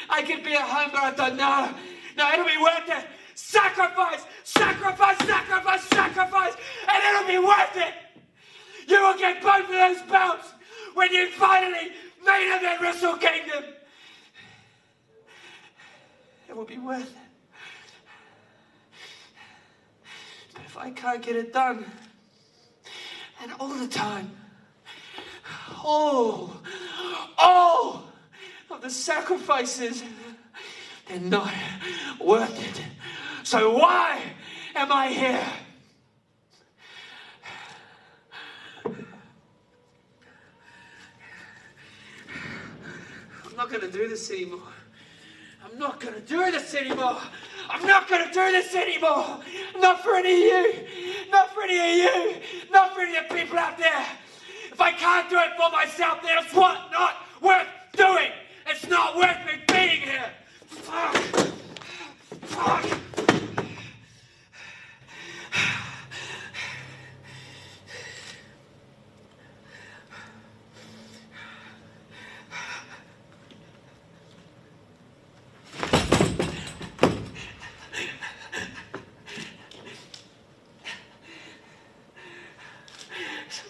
I 0.10 0.22
could 0.22 0.44
be 0.44 0.52
at 0.52 0.64
home, 0.64 0.90
but 0.92 1.02
I 1.02 1.12
thought, 1.12 1.38
no, 1.38 1.74
no, 2.18 2.34
it'll 2.34 2.46
be 2.46 2.62
worth 2.62 2.90
it. 2.90 3.08
Sacrifice, 3.36 4.26
sacrifice, 4.44 5.18
sacrifice, 5.20 5.84
sacrifice, 5.84 6.54
and 6.90 7.16
it'll 7.16 7.42
be 7.42 7.48
worth 7.48 7.78
it. 7.78 7.94
You 8.90 9.02
will 9.02 9.18
get 9.18 9.42
both 9.42 9.64
of 9.64 9.70
those 9.70 10.02
belts 10.12 10.56
when 10.98 11.13
you 11.13 11.30
finally 11.30 11.92
made 12.25 12.56
it 12.56 12.63
at 12.63 12.82
Wrestle 12.82 13.18
Kingdom. 13.18 13.66
It 16.50 16.58
will 16.58 16.66
be 16.66 16.80
worth 16.80 17.04
it. 17.04 17.16
But 20.56 20.63
if 20.66 20.75
I 20.75 20.89
can't 20.89 21.22
get 21.22 21.36
it 21.36 21.54
done, 21.54 21.86
and 23.44 23.51
all 23.60 23.75
the 23.75 23.88
time, 23.88 24.36
all, 25.84 26.51
all 27.38 28.06
of 28.72 28.82
the 28.82 28.89
sacrifices, 28.89 30.04
they're 31.08 31.20
not 31.20 31.54
worth 32.20 32.60
it. 32.60 32.82
So 33.44 33.77
why 33.77 34.20
am 34.74 34.92
I 34.92 35.10
here? 35.10 35.46
I'm 43.68 43.74
not 43.74 43.82
gonna 43.82 43.92
do 43.92 44.08
this 44.08 44.32
anymore. 44.32 44.62
I'm 45.62 45.78
not 45.78 46.00
gonna 46.00 46.22
do 46.22 46.52
this 46.52 46.74
anymore. 46.74 47.18
I'm 47.70 47.86
not 47.86 48.08
gonna 48.08 48.32
do 48.32 48.52
this 48.54 48.74
anymore. 48.74 49.40
Not 49.78 50.02
for 50.02 50.16
any 50.16 50.32
of 50.32 50.64
you. 50.66 50.88
Not 51.30 51.54
for 51.54 51.64
any 51.64 51.78
of 51.78 51.98
you. 51.98 52.42
Not 52.72 52.96
for 52.96 53.02
any 53.02 53.18
of 53.18 53.28
the 53.28 53.36
people 53.36 53.58
out 53.58 53.78
there. 53.78 54.06
If 54.72 54.80
I 54.80 54.94
can't 54.94 55.30
do 55.30 55.38
it 55.40 55.50
for 55.58 55.70
myself, 55.70 56.20
then 56.24 56.38
it's 56.42 56.54
what? 56.54 56.80
Not 56.94 57.16
worth 57.42 57.68
doing. 57.92 58.32
It's 58.68 58.88
not 58.88 59.18
worth 59.18 59.46
me 59.46 59.62
being 59.68 60.00
here. 60.00 60.32
Fuck. 60.68 61.16
Fuck. 62.44 63.07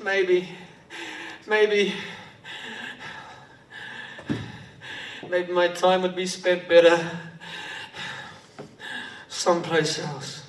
Maybe, 0.03 0.49
maybe, 1.47 1.93
maybe 5.29 5.53
my 5.53 5.67
time 5.67 6.01
would 6.01 6.15
be 6.15 6.25
spent 6.25 6.67
better 6.67 7.09
someplace 9.27 9.99
else. 9.99 10.43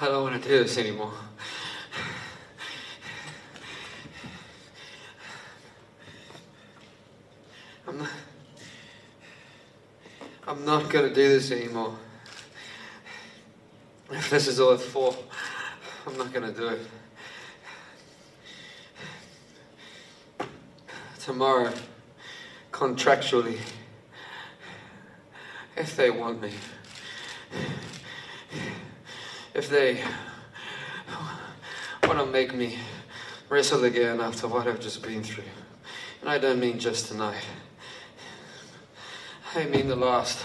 I 0.00 0.06
don't 0.06 0.22
want 0.22 0.40
to 0.40 0.48
do 0.48 0.62
this 0.62 0.78
anymore. 0.78 1.12
I'm 7.88 7.98
not, 7.98 8.10
Not 10.68 10.90
gonna 10.90 11.08
do 11.08 11.26
this 11.26 11.50
anymore. 11.50 11.96
If 14.10 14.28
this 14.28 14.46
is 14.46 14.60
all 14.60 14.72
it's 14.72 14.84
for, 14.84 15.16
I'm 16.06 16.18
not 16.18 16.30
gonna 16.30 16.52
do 16.52 16.68
it. 16.68 16.80
Tomorrow, 21.20 21.72
contractually, 22.70 23.56
if 25.74 25.96
they 25.96 26.10
want 26.10 26.42
me, 26.42 26.52
if 29.54 29.70
they 29.70 30.02
want 32.02 32.18
to 32.18 32.26
make 32.26 32.54
me 32.54 32.78
wrestle 33.48 33.84
again 33.84 34.20
after 34.20 34.46
what 34.46 34.66
I've 34.66 34.80
just 34.80 35.02
been 35.02 35.22
through, 35.22 35.44
and 36.20 36.28
I 36.28 36.36
don't 36.36 36.60
mean 36.60 36.78
just 36.78 37.06
tonight. 37.06 37.42
I 39.54 39.64
mean 39.64 39.88
the 39.88 39.96
last. 39.96 40.44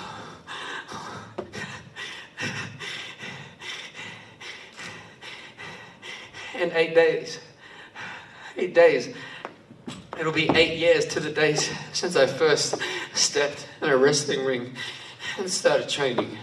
In 6.56 6.63
eight 6.74 6.96
days. 6.96 7.40
Eight 8.58 8.74
days. 8.74 9.16
It'll 10.20 10.32
be 10.32 10.50
eight 10.50 10.78
years 10.78 11.06
to 11.08 11.20
the 11.20 11.32
days 11.32 11.72
since 11.92 12.16
I 12.16 12.28
first 12.28 12.76
stepped 13.14 13.68
in 13.82 13.90
a 13.90 13.98
wrestling 13.98 14.46
ring 14.46 14.76
and 15.40 15.50
started 15.50 15.90
training. 15.90 16.38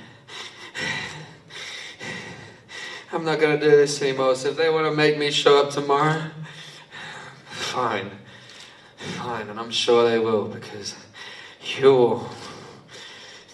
I'm 3.13 3.25
not 3.25 3.41
gonna 3.41 3.59
do 3.59 3.71
this 3.71 4.01
anymore, 4.03 4.35
so 4.37 4.51
if 4.51 4.57
they 4.57 4.71
wanna 4.71 4.93
make 4.93 5.19
me 5.19 5.31
show 5.31 5.65
up 5.65 5.71
tomorrow, 5.71 6.31
fine. 7.51 8.11
Fine, 8.97 9.49
and 9.49 9.59
I'm 9.59 9.71
sure 9.71 10.09
they 10.09 10.19
will 10.19 10.47
because 10.47 10.95
you're 11.79 12.29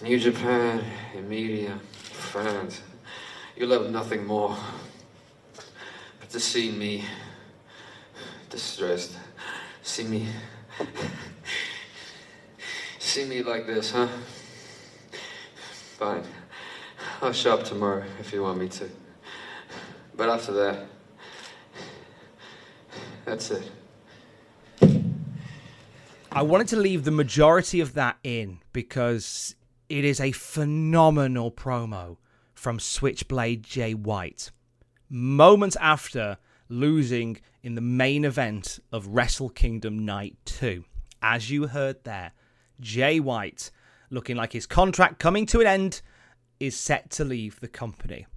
New 0.01 0.19
Japan, 0.19 0.83
media, 1.27 1.79
fans, 2.01 2.81
you 3.55 3.65
love 3.65 3.89
nothing 3.89 4.25
more 4.27 4.55
to 6.29 6.39
see 6.39 6.71
me 6.71 7.03
distressed. 8.49 9.17
See 9.81 10.03
me. 10.03 10.27
See 12.99 13.25
me 13.25 13.41
like 13.41 13.65
this, 13.65 13.91
huh? 13.91 14.07
Fine. 15.97 16.23
I'll 17.21 17.33
show 17.33 17.53
up 17.53 17.63
tomorrow 17.63 18.03
if 18.19 18.31
you 18.31 18.43
want 18.43 18.59
me 18.59 18.69
to. 18.69 18.89
But 20.15 20.29
after 20.29 20.51
that, 20.53 20.85
that's 23.25 23.51
it. 23.51 23.71
I 26.31 26.41
wanted 26.43 26.67
to 26.67 26.75
leave 26.75 27.03
the 27.03 27.11
majority 27.11 27.79
of 27.79 27.93
that 27.95 28.17
in 28.23 28.59
because 28.73 29.55
it 29.89 30.05
is 30.05 30.19
a 30.19 30.31
phenomenal 30.31 31.49
promo 31.49 32.17
from 32.53 32.79
Switchblade 32.79 33.63
Jay 33.63 33.93
White. 33.93 34.51
Moments 35.09 35.77
after 35.77 36.37
losing 36.67 37.39
in 37.63 37.75
the 37.75 37.81
main 37.81 38.25
event 38.25 38.79
of 38.91 39.07
Wrestle 39.07 39.49
Kingdom 39.49 40.03
Night 40.03 40.35
2. 40.43 40.83
As 41.21 41.49
you 41.49 41.67
heard 41.67 42.03
there, 42.03 42.33
Jay 42.81 43.21
White, 43.21 43.71
looking 44.09 44.35
like 44.35 44.51
his 44.51 44.65
contract 44.65 45.17
coming 45.17 45.45
to 45.45 45.61
an 45.61 45.67
end, 45.67 46.01
is 46.59 46.77
set 46.77 47.09
to 47.11 47.23
leave 47.23 47.59
the 47.61 47.69
company. 47.69 48.27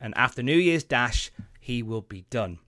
And 0.00 0.16
after 0.16 0.44
New 0.44 0.56
Year's 0.56 0.84
Dash, 0.84 1.32
he 1.58 1.82
will 1.82 2.02
be 2.02 2.24
done. 2.30 2.60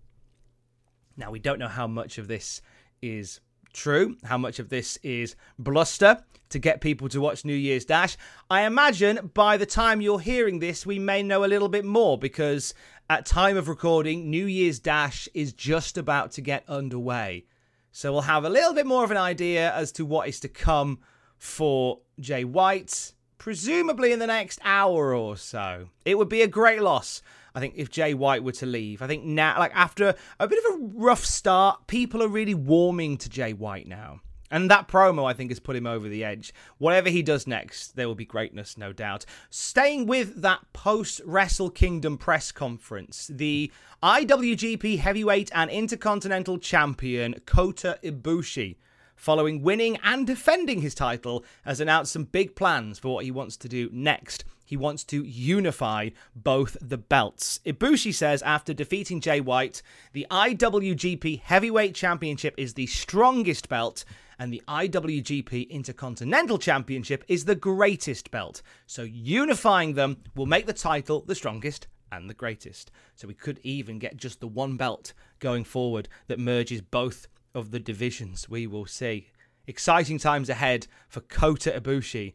Now, 1.17 1.31
we 1.31 1.39
don't 1.39 1.61
know 1.61 1.69
how 1.69 1.87
much 1.87 2.19
of 2.19 2.27
this 2.27 2.61
is 3.01 3.39
true, 3.75 4.17
how 4.25 4.39
much 4.39 4.59
of 4.59 4.71
this 4.71 4.97
is 5.03 5.37
bluster 5.59 6.23
to 6.51 6.59
get 6.59 6.81
people 6.81 7.09
to 7.09 7.21
watch 7.21 7.45
New 7.45 7.55
Year's 7.55 7.85
Dash. 7.85 8.17
I 8.49 8.63
imagine 8.63 9.31
by 9.35 9.57
the 9.57 9.67
time 9.67 10.01
you're 10.01 10.21
hearing 10.21 10.61
this, 10.61 10.87
we 10.87 10.99
may 10.99 11.23
know 11.23 11.45
a 11.45 11.47
little 11.47 11.69
bit 11.69 11.85
more 11.85 12.17
because 12.17 12.73
at 13.11 13.27
time 13.27 13.57
of 13.57 13.69
recording, 13.69 14.31
New 14.31 14.47
Year's 14.47 14.79
Dash 14.79 15.29
is 15.35 15.53
just 15.53 15.99
about 15.99 16.31
to 16.33 16.41
get 16.41 16.65
underway. 16.69 17.45
So 17.93 18.13
we'll 18.13 18.23
have 18.23 18.45
a 18.45 18.51
little 18.51 18.73
bit 18.73 18.87
more 18.87 19.05
of 19.05 19.11
an 19.11 19.17
idea 19.17 19.73
as 19.75 19.93
to 19.93 20.07
what 20.07 20.29
is 20.29 20.41
to 20.41 20.49
come 20.49 21.01
for 21.37 22.01
Jay 22.19 22.45
White, 22.45 23.13
presumably 23.37 24.13
in 24.13 24.19
the 24.19 24.27
next 24.27 24.59
hour 24.65 25.15
or 25.15 25.37
so. 25.37 25.89
It 26.05 26.17
would 26.17 26.29
be 26.29 26.43
a 26.43 26.49
great 26.49 26.81
loss 26.81 27.21
I 27.55 27.61
think 27.61 27.75
if 27.77 27.91
Jay 27.91 28.15
White 28.15 28.43
were 28.43 28.53
to 28.53 28.67
leave, 28.67 29.01
I 29.01 29.07
think 29.07 29.25
now, 29.25 29.59
like 29.59 29.75
after 29.75 30.15
a 30.41 30.49
bit 30.49 30.65
of 30.65 30.75
a 30.75 30.85
rough 30.95 31.25
start, 31.25 31.87
people 31.87 32.23
are 32.23 32.29
really 32.29 32.55
warming 32.55 33.17
to 33.19 33.29
Jay 33.29 33.53
White 33.53 33.87
now. 33.87 34.21
And 34.51 34.71
that 34.71 34.89
promo, 34.89 35.29
I 35.29 35.33
think, 35.33 35.51
has 35.51 35.59
put 35.59 35.75
him 35.75 35.87
over 35.87 36.09
the 36.09 36.23
edge. 36.23 36.53
Whatever 36.79 37.09
he 37.09 37.23
does 37.23 37.47
next, 37.47 37.97
there 37.97 38.07
will 38.07 38.15
be 38.15 38.25
greatness, 38.25 38.79
no 38.79 38.93
doubt. 38.93 39.25
Staying 39.51 40.07
with 40.07 40.43
that 40.43 40.61
post 40.73 41.21
Wrestle 41.25 41.71
Kingdom 41.71 42.19
press 42.19 42.53
conference, 42.53 43.29
the 43.33 43.73
IWGP 44.03 44.99
Heavyweight 44.99 45.51
and 45.55 45.71
Intercontinental 45.71 46.59
Champion 46.59 47.35
Kota 47.47 47.99
Ibushi, 48.03 48.77
following 49.17 49.63
winning 49.63 49.97
and 50.05 50.27
defending 50.27 50.83
his 50.83 50.95
title, 50.95 51.45
has 51.65 51.81
announced 51.81 52.13
some 52.13 52.25
big 52.25 52.55
plans 52.55 52.99
for 52.99 53.15
what 53.15 53.25
he 53.25 53.31
wants 53.31 53.57
to 53.57 53.69
do 53.69 53.89
next. 53.93 54.45
He 54.65 54.77
wants 54.77 55.05
to 55.05 55.23
unify 55.23 56.11
both 56.35 56.77
the 56.81 56.99
belts. 56.99 57.61
Ibushi 57.67 58.15
says 58.15 58.43
after 58.43 58.73
defeating 58.73 59.21
Jay 59.21 59.41
White, 59.41 59.83
the 60.13 60.27
IWGP 60.31 61.41
Heavyweight 61.43 61.95
Championship 61.95 62.55
is 62.57 62.75
the 62.75 62.87
strongest 62.87 63.69
belt 63.69 64.05
and 64.39 64.53
the 64.53 64.63
IWGP 64.67 65.69
Intercontinental 65.69 66.59
Championship 66.59 67.25
is 67.29 67.45
the 67.45 67.55
greatest 67.55 68.31
belt. 68.31 68.63
So 68.87 69.03
unifying 69.03 69.95
them 69.95 70.19
will 70.35 70.47
make 70.47 70.67
the 70.67 70.73
title 70.73 71.23
the 71.27 71.35
strongest 71.35 71.87
and 72.11 72.29
the 72.29 72.35
greatest. 72.35 72.91
So 73.15 73.29
we 73.29 73.35
could 73.35 73.61
even 73.63 73.99
get 73.99 74.17
just 74.17 74.41
the 74.41 74.49
one 74.49 74.77
belt 74.77 75.13
going 75.39 75.65
forward 75.65 76.09
that 76.29 76.39
merges 76.39 76.81
both 76.81 77.29
of 77.55 77.71
the 77.71 77.81
divisions. 77.81 78.49
We 78.49 78.67
will 78.67 78.87
see. 78.87 79.31
Exciting 79.67 80.19
times 80.19 80.51
ahead 80.51 80.87
for 81.09 81.21
Kota 81.21 81.71
Ibushi 81.71 82.35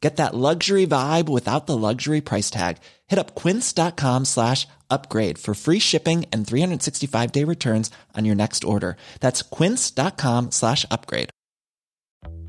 Get 0.00 0.16
that 0.16 0.34
luxury 0.34 0.86
vibe 0.86 1.28
without 1.28 1.66
the 1.66 1.76
luxury 1.76 2.20
price 2.20 2.50
tag. 2.50 2.76
Hit 3.06 3.18
up 3.18 3.34
quince.com 3.34 4.26
slash 4.26 4.68
upgrade 4.90 5.38
for 5.38 5.54
free 5.54 5.78
shipping 5.80 6.26
and 6.32 6.46
365 6.46 7.32
day 7.32 7.44
returns 7.44 7.90
on 8.14 8.24
your 8.24 8.34
next 8.34 8.64
order. 8.64 8.96
That's 9.20 9.42
quince.com 9.42 10.50
slash 10.50 10.84
upgrade. 10.90 11.30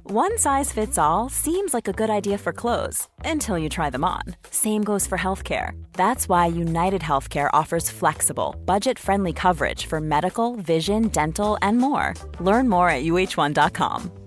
One 0.10 0.38
size 0.38 0.72
fits 0.72 0.98
all 0.98 1.28
seems 1.28 1.74
like 1.74 1.90
a 1.90 1.92
good 1.92 2.10
idea 2.10 2.38
for 2.38 2.54
clothes 2.54 3.10
until 3.26 3.58
you 3.58 3.68
try 3.68 3.90
them 3.90 4.06
on. 4.06 4.22
Same 4.50 4.82
goes 4.82 5.06
for 5.06 5.18
healthcare. 5.18 5.72
That's 5.94 6.30
why 6.30 6.46
United 6.46 7.02
Healthcare 7.02 7.50
offers 7.52 7.90
flexible, 7.90 8.56
budget 8.64 8.98
friendly 8.98 9.34
coverage 9.34 9.86
for 9.86 10.00
medical, 10.00 10.56
vision, 10.56 11.10
dental, 11.10 11.58
and 11.62 11.78
more. 11.78 12.14
Learn 12.40 12.70
more 12.70 12.90
at 12.90 13.04
uh1.com. 13.04 14.27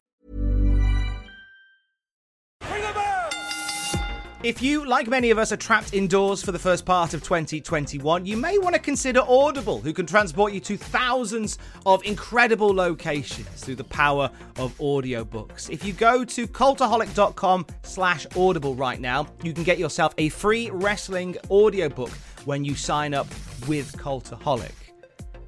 If 4.43 4.59
you, 4.59 4.85
like 4.85 5.07
many 5.07 5.29
of 5.29 5.37
us, 5.37 5.51
are 5.51 5.57
trapped 5.57 5.93
indoors 5.93 6.41
for 6.41 6.51
the 6.51 6.57
first 6.57 6.83
part 6.83 7.13
of 7.13 7.21
2021, 7.21 8.25
you 8.25 8.35
may 8.35 8.57
want 8.57 8.73
to 8.73 8.81
consider 8.81 9.21
Audible, 9.21 9.79
who 9.79 9.93
can 9.93 10.07
transport 10.07 10.51
you 10.51 10.59
to 10.61 10.77
thousands 10.77 11.59
of 11.85 12.03
incredible 12.05 12.73
locations 12.73 13.47
through 13.63 13.75
the 13.75 13.83
power 13.83 14.31
of 14.57 14.75
audiobooks. 14.79 15.69
If 15.69 15.85
you 15.85 15.93
go 15.93 16.25
to 16.25 16.47
cultaholic.com 16.47 17.67
slash 17.83 18.25
audible 18.35 18.73
right 18.73 18.99
now, 18.99 19.27
you 19.43 19.53
can 19.53 19.63
get 19.63 19.77
yourself 19.77 20.15
a 20.17 20.29
free 20.29 20.71
wrestling 20.71 21.37
audiobook 21.51 22.09
when 22.45 22.65
you 22.65 22.73
sign 22.73 23.13
up 23.13 23.27
with 23.67 23.95
Cultaholic. 23.97 24.71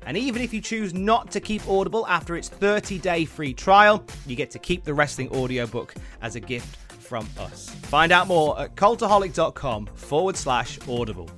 And 0.06 0.16
even 0.18 0.42
if 0.44 0.54
you 0.54 0.62
choose 0.62 0.94
not 0.94 1.32
to 1.32 1.40
keep 1.40 1.68
Audible 1.68 2.06
after 2.08 2.36
its 2.36 2.50
30 2.50 3.00
day 3.00 3.26
free 3.26 3.54
trial, 3.54 4.06
you 4.28 4.36
get 4.36 4.52
to 4.52 4.60
keep 4.60 4.84
the 4.84 4.94
wrestling 4.94 5.30
audiobook 5.30 5.96
as 6.22 6.36
a 6.36 6.40
gift 6.40 6.78
from 7.14 7.30
us. 7.38 7.70
Find 7.70 8.12
out 8.12 8.26
more 8.26 8.60
at 8.60 8.76
cultaholic.com 8.76 9.86
forward 9.94 10.36
slash 10.36 10.80
audible. 10.90 11.30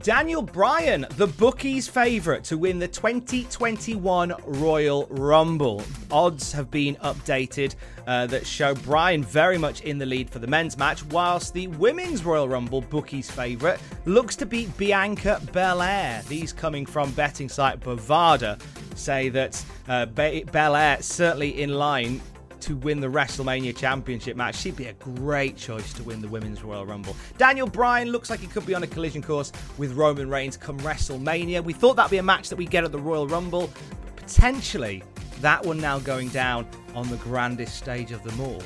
Daniel 0.00 0.42
Bryan, 0.42 1.06
the 1.16 1.26
bookies' 1.26 1.88
favourite 1.88 2.44
to 2.44 2.58
win 2.58 2.78
the 2.78 2.88
2021 2.88 4.34
Royal 4.44 5.06
Rumble. 5.08 5.82
Odds 6.10 6.52
have 6.52 6.70
been 6.70 6.96
updated 6.96 7.74
uh, 8.06 8.26
that 8.26 8.46
show 8.46 8.74
Bryan 8.74 9.24
very 9.24 9.56
much 9.56 9.80
in 9.80 9.96
the 9.96 10.04
lead 10.04 10.28
for 10.28 10.40
the 10.40 10.46
men's 10.46 10.76
match, 10.76 11.02
whilst 11.04 11.54
the 11.54 11.68
women's 11.68 12.22
Royal 12.22 12.46
Rumble 12.46 12.82
bookies' 12.82 13.30
favourite 13.30 13.80
looks 14.04 14.36
to 14.36 14.44
beat 14.44 14.76
Bianca 14.76 15.40
Belair. 15.52 16.22
These 16.28 16.52
coming 16.52 16.84
from 16.84 17.12
betting 17.12 17.48
site 17.48 17.80
Bovada 17.80 18.60
say 18.94 19.30
that 19.30 19.64
uh, 19.88 20.04
Belair 20.04 21.00
certainly 21.00 21.62
in 21.62 21.70
line 21.70 22.20
to 22.62 22.76
win 22.76 23.00
the 23.00 23.06
WrestleMania 23.06 23.76
Championship 23.76 24.36
match. 24.36 24.56
She'd 24.56 24.76
be 24.76 24.86
a 24.86 24.92
great 24.94 25.56
choice 25.56 25.92
to 25.94 26.02
win 26.02 26.20
the 26.20 26.28
Women's 26.28 26.62
Royal 26.62 26.86
Rumble. 26.86 27.16
Daniel 27.36 27.66
Bryan 27.66 28.10
looks 28.10 28.30
like 28.30 28.40
he 28.40 28.46
could 28.46 28.66
be 28.66 28.74
on 28.74 28.82
a 28.82 28.86
collision 28.86 29.22
course 29.22 29.52
with 29.76 29.92
Roman 29.92 30.28
Reigns 30.28 30.56
come 30.56 30.78
WrestleMania. 30.80 31.62
We 31.62 31.72
thought 31.72 31.96
that'd 31.96 32.10
be 32.10 32.18
a 32.18 32.22
match 32.22 32.48
that 32.48 32.56
we 32.56 32.66
get 32.66 32.84
at 32.84 32.92
the 32.92 32.98
Royal 32.98 33.26
Rumble, 33.26 33.70
but 34.04 34.16
potentially 34.16 35.02
that 35.40 35.64
one 35.64 35.78
now 35.78 35.98
going 35.98 36.28
down 36.28 36.66
on 36.94 37.08
the 37.08 37.16
grandest 37.16 37.76
stage 37.76 38.12
of 38.12 38.22
them 38.24 38.40
all. 38.40 38.62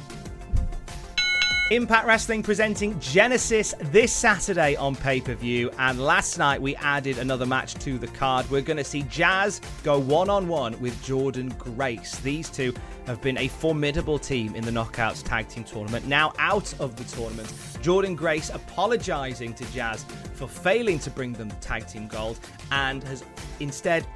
Impact 1.70 2.06
Wrestling 2.06 2.42
presenting 2.42 2.98
Genesis 2.98 3.72
this 3.80 4.12
Saturday 4.12 4.76
on 4.76 4.94
pay 4.96 5.20
per 5.20 5.34
view. 5.34 5.70
And 5.78 5.98
last 5.98 6.36
night 6.36 6.60
we 6.60 6.74
added 6.76 7.18
another 7.18 7.46
match 7.46 7.74
to 7.74 7.98
the 7.98 8.08
card. 8.08 8.50
We're 8.50 8.62
going 8.62 8.76
to 8.78 8.84
see 8.84 9.02
Jazz 9.04 9.60
go 9.82 9.98
one 9.98 10.28
on 10.28 10.48
one 10.48 10.78
with 10.80 10.94
Jordynne 11.02 11.56
Grace. 11.56 12.16
These 12.16 12.50
two 12.50 12.74
have 13.06 13.22
been 13.22 13.38
a 13.38 13.48
formidable 13.48 14.18
team 14.18 14.54
in 14.54 14.64
the 14.64 14.70
Knockouts 14.72 15.22
Tag 15.22 15.48
Team 15.48 15.64
Tournament. 15.64 16.06
Now 16.06 16.34
out 16.38 16.78
of 16.80 16.96
the 16.96 17.04
tournament, 17.04 17.48
Jordynne 17.80 18.16
Grace 18.16 18.50
apologising 18.50 19.54
to 19.54 19.64
Jazz 19.72 20.04
for 20.34 20.48
failing 20.48 20.98
to 20.98 21.10
bring 21.10 21.32
them 21.32 21.50
Tag 21.60 21.86
Team 21.86 22.06
Gold 22.06 22.38
and 22.70 23.02
has 23.04 23.24
instead 23.60 24.06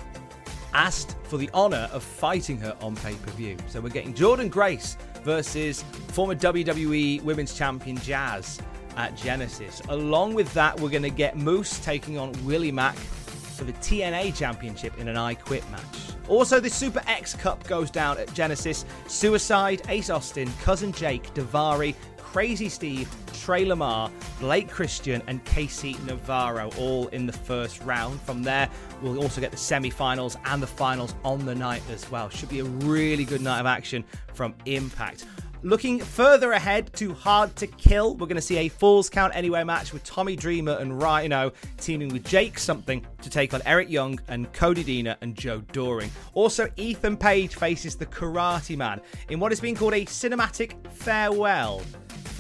asked 0.75 1.17
for 1.23 1.39
the 1.39 1.49
honour 1.55 1.89
of 1.93 2.03
fighting 2.03 2.59
her 2.59 2.77
on 2.83 2.97
pay 2.97 3.15
per 3.15 3.31
view. 3.33 3.57
So 3.69 3.81
we're 3.81 3.89
getting 3.89 4.13
Jordynne 4.13 4.51
Grace 4.51 4.99
versus 5.27 5.83
former 6.13 6.37
WWE 6.37 7.21
Women's 7.25 7.53
Champion 7.53 7.97
Jazz 7.99 8.61
at 8.97 9.17
Genesis. 9.17 9.83
Along 9.89 10.35
with 10.35 10.55
that, 10.55 10.79
we're 10.79 10.89
going 10.89 11.03
to 11.03 11.11
get 11.11 11.37
Moose 11.37 11.81
taking 11.81 12.17
on 12.17 12.33
Willie 12.47 12.71
Mack 12.71 12.95
for 12.95 13.65
the 13.65 13.73
TNA 13.75 14.37
Championship 14.37 14.97
in 14.99 15.09
an 15.09 15.17
I 15.17 15.35
Quit 15.35 15.69
match. 15.69 15.83
Also, 16.29 16.61
the 16.61 16.71
Super 16.71 17.03
X 17.09 17.35
Cup 17.35 17.67
goes 17.67 17.91
down 17.91 18.19
at 18.19 18.33
Genesis. 18.35 18.85
Suicide, 19.09 19.83
Ace 19.89 20.11
Austin, 20.11 20.49
Cousin 20.63 20.93
Jake, 20.93 21.35
Daivari, 21.35 21.97
Crazy 22.33 22.69
Steve, 22.69 23.09
Tre 23.33 23.65
Lamar, 23.65 24.11
Blake 24.41 24.69
Christian, 24.69 25.23
and 25.27 25.43
KC 25.45 26.05
Navarro 26.05 26.71
all 26.79 27.07
in 27.09 27.25
the 27.25 27.33
first 27.33 27.81
round. 27.83 28.21
From 28.23 28.43
there, 28.43 28.69
we'll 29.01 29.23
also 29.23 29.41
get 29.41 29.53
the 29.53 29.57
semi 29.57 29.91
finals 29.91 30.37
and 30.45 30.63
the 30.63 30.67
finals 30.67 31.15
on 31.25 31.47
the 31.47 31.55
night 31.55 31.83
as 31.91 32.11
well. 32.11 32.29
Should 32.29 32.51
be 32.51 32.61
a 32.61 32.65
really 32.65 33.25
good 33.25 33.41
night 33.41 33.61
of 33.61 33.67
action 33.67 34.05
from 34.35 34.55
Impact. 34.67 35.25
Looking 35.63 35.99
further 35.99 36.53
ahead 36.53 36.93
to 36.95 37.15
Hard 37.15 37.57
to 37.57 37.67
Kill, 37.67 38.15
we're 38.15 38.27
going 38.27 38.37
to 38.37 38.43
see 38.43 38.59
a 38.59 38.69
Falls 38.69 39.09
Count 39.09 39.35
Anywhere 39.35 39.65
match 39.65 39.93
with 39.93 40.05
Tommy 40.05 40.37
Dreamer 40.37 40.77
and 40.79 41.01
Rhino 41.01 41.53
teaming 41.79 42.09
with 42.11 42.25
Jake 42.25 42.59
Something 42.59 43.05
to 43.23 43.31
take 43.31 43.55
on 43.55 43.63
Eric 43.65 43.91
Young 43.91 44.21
and 44.29 44.53
Cody 44.53 44.85
Deaner 44.85 45.17
and 45.23 45.35
Joe 45.35 45.63
Doering. 45.73 46.11
Also, 46.35 46.69
Ethan 46.77 47.17
Page 47.17 47.55
faces 47.55 47.97
the 47.97 48.07
Karate 48.07 48.77
Man 48.77 49.01
in 49.31 49.41
what 49.41 49.53
is 49.53 49.59
being 49.59 49.75
called 49.75 49.95
a 49.95 50.05
cinematic 50.05 50.75
farewell 50.93 51.81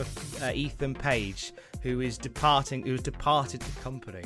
for 0.05 0.45
uh, 0.45 0.53
Ethan 0.53 0.95
Page, 0.95 1.53
who 1.83 2.01
is 2.01 2.19
departing, 2.19 2.85
who 2.85 2.93
has 2.93 3.03
departed 3.03 3.61
the 3.61 3.81
company. 3.81 4.23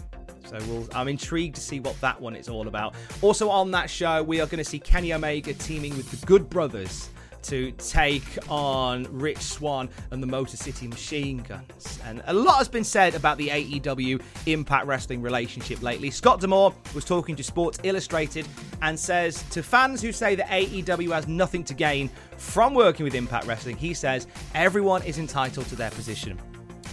So 0.46 0.58
we'll, 0.66 0.88
I'm 0.94 1.08
intrigued 1.08 1.54
to 1.56 1.60
see 1.60 1.80
what 1.80 2.00
that 2.00 2.20
one 2.20 2.34
is 2.34 2.48
all 2.48 2.66
about. 2.66 2.94
Also 3.22 3.48
on 3.48 3.70
that 3.72 3.88
show, 3.88 4.22
we 4.22 4.40
are 4.40 4.46
going 4.46 4.58
to 4.58 4.64
see 4.64 4.78
Kenny 4.78 5.12
Omega 5.12 5.54
teaming 5.54 5.96
with 5.96 6.10
the 6.10 6.26
Good 6.26 6.48
Brothers 6.50 7.10
to 7.42 7.72
take 7.72 8.38
on 8.48 9.06
Rich 9.10 9.38
Swann 9.38 9.88
and 10.10 10.22
the 10.22 10.26
Motor 10.26 10.56
City 10.56 10.86
Machine 10.86 11.38
Guns. 11.38 12.00
And 12.04 12.22
a 12.26 12.34
lot 12.34 12.58
has 12.58 12.68
been 12.68 12.84
said 12.84 13.14
about 13.14 13.38
the 13.38 13.48
AEW 13.48 14.20
Impact 14.46 14.86
Wrestling 14.86 15.22
relationship 15.22 15.82
lately. 15.82 16.10
Scott 16.10 16.40
D'Amore 16.40 16.74
was 16.94 17.04
talking 17.04 17.36
to 17.36 17.42
Sports 17.42 17.78
Illustrated 17.82 18.46
and 18.82 18.98
says 18.98 19.42
to 19.50 19.62
fans 19.62 20.00
who 20.02 20.12
say 20.12 20.34
that 20.34 20.48
AEW 20.48 21.12
has 21.12 21.28
nothing 21.28 21.64
to 21.64 21.74
gain 21.74 22.10
from 22.36 22.74
working 22.74 23.04
with 23.04 23.14
Impact 23.14 23.46
Wrestling, 23.46 23.76
he 23.76 23.94
says 23.94 24.26
everyone 24.54 25.02
is 25.02 25.18
entitled 25.18 25.66
to 25.66 25.76
their 25.76 25.90
position. 25.90 26.38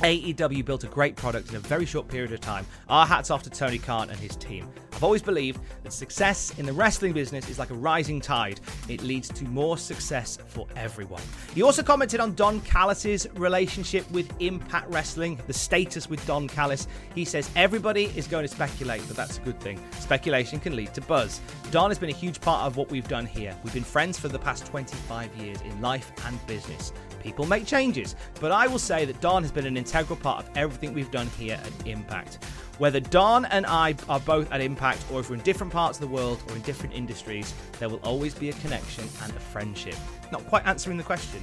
AEW 0.02 0.64
built 0.64 0.84
a 0.84 0.88
great 0.88 1.16
product 1.16 1.50
in 1.50 1.56
a 1.56 1.60
very 1.60 1.86
short 1.86 2.08
period 2.08 2.32
of 2.32 2.40
time. 2.40 2.66
Our 2.88 3.06
hats 3.06 3.32
off 3.32 3.42
to 3.44 3.50
Tony 3.50 3.80
Khan 3.80 4.10
and 4.10 4.20
his 4.20 4.36
team. 4.36 4.70
I've 4.94 5.04
always 5.04 5.22
believed 5.22 5.60
that 5.84 5.94
success 5.94 6.58
in 6.58 6.66
the 6.66 6.74
wrestling 6.74 7.14
business 7.14 7.48
is 7.50 7.60
like 7.60 7.70
a 7.70 7.76
rising 7.76 8.20
tide. 8.20 8.60
It 8.90 9.04
leads 9.04 9.30
to 9.30 9.44
more 9.46 9.78
success 9.78 10.40
for 10.48 10.68
everyone. 10.76 11.22
He 11.54 11.62
also 11.62 11.84
commented 11.84 12.20
on 12.20 12.34
Don 12.34 12.62
Callis's 12.62 13.28
relationship 13.36 14.10
with 14.12 14.32
Impact 14.40 14.90
Wrestling, 14.92 15.40
the 15.46 15.54
status 15.54 16.10
with 16.10 16.26
Don 16.26 16.48
Callis. 16.48 16.88
He 17.14 17.26
says 17.26 17.50
everybody 17.56 18.06
is 18.16 18.28
going 18.28 18.44
to 18.44 18.52
speculate, 18.52 19.04
but 19.08 19.16
that's 19.16 19.38
a 19.38 19.42
good 19.42 19.60
thing. 19.60 19.80
Speculation 20.00 20.60
can 20.60 20.76
lead 20.76 20.94
to 20.96 21.02
buzz. 21.02 21.42
Don 21.70 21.90
has 21.90 22.00
been 22.00 22.10
a 22.10 22.14
huge 22.14 22.42
part 22.42 22.66
of 22.66 22.76
what 22.76 22.90
we've 22.90 23.08
done 23.08 23.26
here. 23.26 23.56
We've 23.64 23.74
been 23.74 23.84
friends 23.84 24.18
for 24.20 24.30
the 24.30 24.40
past 24.40 24.66
25 24.66 25.36
years 25.38 25.62
in 25.62 25.80
life 25.80 26.12
and 26.26 26.44
business. 26.48 26.92
People 27.22 27.46
make 27.46 27.66
changes, 27.66 28.16
but 28.40 28.52
I 28.52 28.68
will 28.68 28.80
say 28.80 29.06
that 29.06 29.20
Don 29.22 29.44
has 29.44 29.52
been 29.52 29.66
an 29.66 29.78
integral 29.88 30.20
part 30.20 30.44
of 30.44 30.58
everything 30.58 30.94
we've 30.94 31.12
done 31.12 31.28
here 31.38 31.58
at 31.64 31.88
Impact. 31.88 32.44
Whether 32.78 33.00
Don 33.00 33.46
and 33.46 33.66
I 33.66 33.96
are 34.10 34.20
both 34.20 34.52
at 34.52 34.60
Impact, 34.60 35.04
or 35.12 35.22
if 35.22 35.30
we're 35.30 35.38
in 35.38 35.42
different 35.42 35.72
parts 35.72 35.98
of 35.98 36.02
the 36.02 36.14
world 36.14 36.44
or 36.50 36.56
in 36.56 36.62
different 36.62 36.94
industries, 36.94 37.54
there 37.80 37.88
will 37.88 38.02
always 38.04 38.36
be 38.36 38.50
a 38.50 38.54
connection 38.54 39.06
and 39.24 39.32
a 39.34 39.40
friendship. 39.40 39.96
Not 40.32 40.46
quite 40.48 40.68
answering 40.68 40.98
the 40.98 41.04
question 41.04 41.42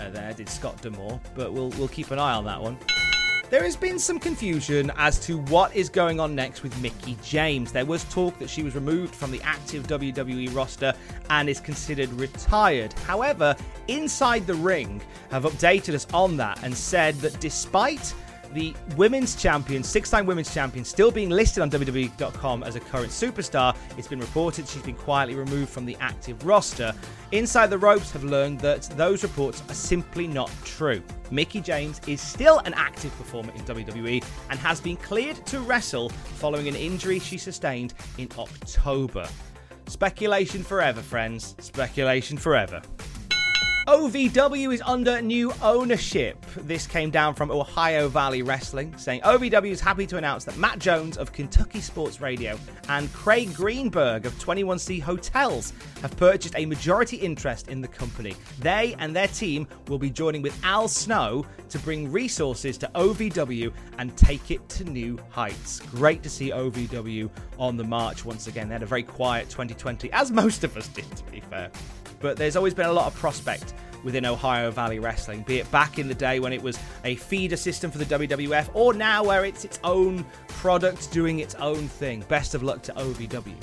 uh, 0.00 0.08
there, 0.10 0.32
did 0.32 0.48
Scott 0.48 0.80
D'Amore, 0.80 1.20
but 1.34 1.52
we'll 1.52 1.68
we'll 1.70 1.88
keep 1.88 2.10
an 2.10 2.18
eye 2.18 2.32
on 2.32 2.44
that 2.46 2.60
one. 2.60 2.78
There 3.52 3.64
has 3.64 3.76
been 3.76 3.98
some 3.98 4.18
confusion 4.18 4.90
as 4.96 5.18
to 5.26 5.36
what 5.36 5.76
is 5.76 5.90
going 5.90 6.18
on 6.20 6.34
next 6.34 6.62
with 6.62 6.74
Mickie 6.80 7.18
James. 7.22 7.70
There 7.70 7.84
was 7.84 8.02
talk 8.04 8.38
that 8.38 8.48
she 8.48 8.62
was 8.62 8.74
removed 8.74 9.14
from 9.14 9.30
the 9.30 9.42
active 9.42 9.86
WWE 9.88 10.54
roster 10.54 10.94
and 11.28 11.50
is 11.50 11.60
considered 11.60 12.10
retired. 12.14 12.94
However, 13.00 13.54
Inside 13.88 14.46
the 14.46 14.54
Ring 14.54 15.02
have 15.30 15.42
updated 15.42 15.92
us 15.92 16.06
on 16.14 16.38
that 16.38 16.62
and 16.62 16.74
said 16.74 17.14
that 17.16 17.38
despite 17.40 18.14
the 18.52 18.74
women's 18.96 19.34
champion, 19.34 19.82
six 19.82 20.10
time 20.10 20.26
women's 20.26 20.52
champion, 20.52 20.84
still 20.84 21.10
being 21.10 21.30
listed 21.30 21.62
on 21.62 21.70
WWE.com 21.70 22.62
as 22.62 22.76
a 22.76 22.80
current 22.80 23.10
superstar. 23.10 23.76
It's 23.96 24.08
been 24.08 24.20
reported 24.20 24.68
she's 24.68 24.82
been 24.82 24.94
quietly 24.94 25.34
removed 25.34 25.70
from 25.70 25.84
the 25.84 25.96
active 26.00 26.44
roster. 26.44 26.92
Inside 27.32 27.68
the 27.68 27.78
Ropes 27.78 28.10
have 28.12 28.24
learned 28.24 28.60
that 28.60 28.82
those 28.96 29.22
reports 29.22 29.62
are 29.68 29.74
simply 29.74 30.26
not 30.26 30.50
true. 30.64 31.02
Mickie 31.30 31.60
James 31.60 32.00
is 32.06 32.20
still 32.20 32.58
an 32.60 32.74
active 32.74 33.16
performer 33.16 33.52
in 33.54 33.62
WWE 33.62 34.22
and 34.50 34.58
has 34.58 34.80
been 34.80 34.96
cleared 34.96 35.44
to 35.46 35.60
wrestle 35.60 36.10
following 36.10 36.68
an 36.68 36.76
injury 36.76 37.18
she 37.18 37.38
sustained 37.38 37.94
in 38.18 38.28
October. 38.38 39.26
Speculation 39.86 40.62
forever, 40.62 41.00
friends. 41.00 41.54
Speculation 41.58 42.36
forever. 42.36 42.82
OVW 43.88 44.72
is 44.72 44.80
under 44.82 45.20
new 45.20 45.52
ownership. 45.60 46.40
This 46.58 46.86
came 46.86 47.10
down 47.10 47.34
from 47.34 47.50
Ohio 47.50 48.08
Valley 48.08 48.40
Wrestling, 48.40 48.96
saying 48.96 49.22
OVW 49.22 49.72
is 49.72 49.80
happy 49.80 50.06
to 50.06 50.18
announce 50.18 50.44
that 50.44 50.56
Matt 50.56 50.78
Jones 50.78 51.16
of 51.16 51.32
Kentucky 51.32 51.80
Sports 51.80 52.20
Radio 52.20 52.56
and 52.88 53.12
Craig 53.12 53.52
Greenberg 53.52 54.24
of 54.24 54.34
21C 54.34 55.00
Hotels 55.00 55.72
have 56.00 56.16
purchased 56.16 56.54
a 56.56 56.64
majority 56.64 57.16
interest 57.16 57.66
in 57.66 57.80
the 57.80 57.88
company. 57.88 58.36
They 58.60 58.94
and 59.00 59.16
their 59.16 59.26
team 59.26 59.66
will 59.88 59.98
be 59.98 60.10
joining 60.10 60.42
with 60.42 60.56
Al 60.62 60.86
Snow 60.86 61.44
to 61.68 61.78
bring 61.80 62.12
resources 62.12 62.78
to 62.78 62.90
OVW 62.94 63.72
and 63.98 64.16
take 64.16 64.52
it 64.52 64.68
to 64.68 64.84
new 64.84 65.18
heights. 65.30 65.80
Great 65.80 66.22
to 66.22 66.30
see 66.30 66.50
OVW 66.52 67.28
on 67.58 67.76
the 67.76 67.84
march 67.84 68.24
once 68.24 68.46
again. 68.46 68.68
They 68.68 68.74
had 68.74 68.84
a 68.84 68.86
very 68.86 69.02
quiet 69.02 69.50
2020, 69.50 70.12
as 70.12 70.30
most 70.30 70.62
of 70.62 70.76
us 70.76 70.86
did, 70.86 71.10
to 71.16 71.24
be 71.24 71.40
fair 71.40 71.68
but 72.22 72.36
there's 72.36 72.56
always 72.56 72.72
been 72.72 72.86
a 72.86 72.92
lot 72.92 73.06
of 73.06 73.14
prospect 73.14 73.74
within 74.04 74.24
Ohio 74.24 74.70
Valley 74.70 74.98
Wrestling, 74.98 75.42
be 75.42 75.58
it 75.58 75.70
back 75.70 75.98
in 75.98 76.08
the 76.08 76.14
day 76.14 76.40
when 76.40 76.52
it 76.52 76.62
was 76.62 76.78
a 77.04 77.16
feeder 77.16 77.56
system 77.56 77.90
for 77.90 77.98
the 77.98 78.04
WWF, 78.04 78.70
or 78.74 78.94
now 78.94 79.22
where 79.22 79.44
it's 79.44 79.64
its 79.64 79.78
own 79.84 80.24
product 80.48 81.12
doing 81.12 81.40
its 81.40 81.54
own 81.56 81.88
thing. 81.88 82.24
Best 82.28 82.54
of 82.54 82.62
luck 82.62 82.82
to 82.82 82.92
OVW. 82.94 83.54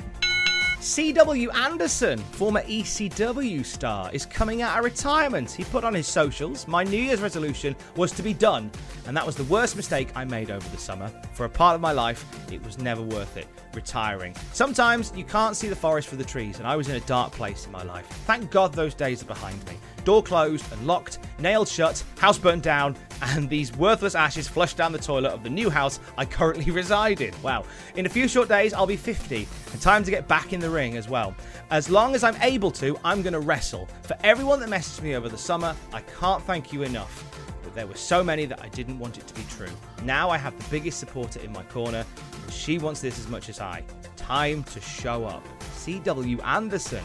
C.W. 0.81 1.49
Anderson, 1.51 2.17
former 2.19 2.61
ECW 2.61 3.65
star, 3.65 4.09
is 4.13 4.25
coming 4.25 4.61
out 4.61 4.77
of 4.77 4.85
retirement. 4.85 5.51
He 5.51 5.65
put 5.65 5.83
on 5.83 5.93
his 5.93 6.07
socials, 6.07 6.69
My 6.69 6.85
New 6.85 7.01
Year's 7.01 7.19
resolution 7.19 7.75
was 7.97 8.13
to 8.13 8.23
be 8.23 8.33
done, 8.33 8.71
and 9.05 9.15
that 9.15 9.25
was 9.25 9.35
the 9.35 9.43
worst 9.43 9.75
mistake 9.75 10.07
I 10.15 10.23
made 10.23 10.49
over 10.49 10.67
the 10.69 10.77
summer. 10.77 11.11
For 11.33 11.43
a 11.43 11.49
part 11.49 11.75
of 11.75 11.81
my 11.81 11.91
life, 11.91 12.25
it 12.49 12.63
was 12.63 12.77
never 12.77 13.01
worth 13.01 13.35
it. 13.35 13.47
Retiring. 13.73 14.33
Sometimes 14.53 15.11
you 15.13 15.25
can't 15.25 15.57
see 15.57 15.67
the 15.67 15.75
forest 15.75 16.07
for 16.07 16.15
the 16.15 16.23
trees, 16.23 16.59
and 16.59 16.67
I 16.67 16.77
was 16.77 16.87
in 16.87 16.95
a 16.95 17.01
dark 17.01 17.33
place 17.33 17.65
in 17.65 17.73
my 17.73 17.83
life. 17.83 18.05
Thank 18.25 18.49
God 18.49 18.71
those 18.71 18.93
days 18.93 19.21
are 19.21 19.25
behind 19.25 19.63
me. 19.67 19.73
Door 20.09 20.23
closed 20.23 20.71
and 20.73 20.87
locked, 20.87 21.19
nailed 21.37 21.67
shut, 21.67 22.03
house 22.17 22.39
burnt 22.39 22.63
down, 22.63 22.95
and 23.21 23.47
these 23.47 23.71
worthless 23.77 24.15
ashes 24.15 24.47
flushed 24.47 24.75
down 24.75 24.91
the 24.91 24.97
toilet 24.97 25.29
of 25.29 25.43
the 25.43 25.51
new 25.51 25.69
house 25.69 25.99
I 26.17 26.25
currently 26.25 26.71
reside 26.71 27.21
in. 27.21 27.31
Wow. 27.43 27.63
In 27.95 28.07
a 28.07 28.09
few 28.09 28.27
short 28.27 28.49
days, 28.49 28.73
I'll 28.73 28.87
be 28.87 28.95
50, 28.95 29.47
and 29.71 29.79
time 29.79 30.03
to 30.03 30.09
get 30.09 30.27
back 30.27 30.51
in 30.51 30.59
the 30.59 30.69
ring 30.71 30.97
as 30.97 31.07
well. 31.07 31.35
As 31.69 31.91
long 31.91 32.15
as 32.15 32.23
I'm 32.23 32.35
able 32.41 32.71
to, 32.71 32.97
I'm 33.05 33.21
going 33.21 33.33
to 33.33 33.39
wrestle. 33.39 33.87
For 34.01 34.17
everyone 34.23 34.59
that 34.61 34.69
messaged 34.69 35.03
me 35.03 35.13
over 35.13 35.29
the 35.29 35.37
summer, 35.37 35.75
I 35.93 36.01
can't 36.01 36.41
thank 36.41 36.73
you 36.73 36.81
enough. 36.81 37.23
But 37.61 37.75
there 37.75 37.85
were 37.85 37.93
so 37.93 38.23
many 38.23 38.47
that 38.47 38.63
I 38.63 38.69
didn't 38.69 38.97
want 38.97 39.19
it 39.19 39.27
to 39.27 39.33
be 39.35 39.43
true. 39.47 39.69
Now 40.05 40.31
I 40.31 40.39
have 40.39 40.57
the 40.57 40.67
biggest 40.71 40.99
supporter 40.99 41.39
in 41.41 41.53
my 41.53 41.61
corner, 41.65 42.03
and 42.43 42.51
she 42.51 42.79
wants 42.79 42.99
this 42.99 43.19
as 43.19 43.27
much 43.27 43.47
as 43.47 43.59
I. 43.59 43.83
Time 44.15 44.63
to 44.63 44.81
show 44.81 45.25
up. 45.25 45.45
C.W. 45.73 46.41
Anderson, 46.41 47.03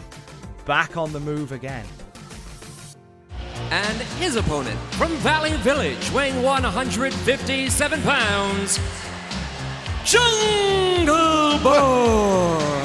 back 0.64 0.96
on 0.96 1.12
the 1.12 1.20
move 1.20 1.52
again 1.52 1.84
and 3.70 3.98
his 4.18 4.36
opponent 4.36 4.78
from 4.92 5.10
Valley 5.16 5.56
Village, 5.58 6.10
weighing 6.12 6.42
157 6.42 8.02
pounds, 8.02 8.78
Jungle 10.04 11.58
Boy. 11.58 12.84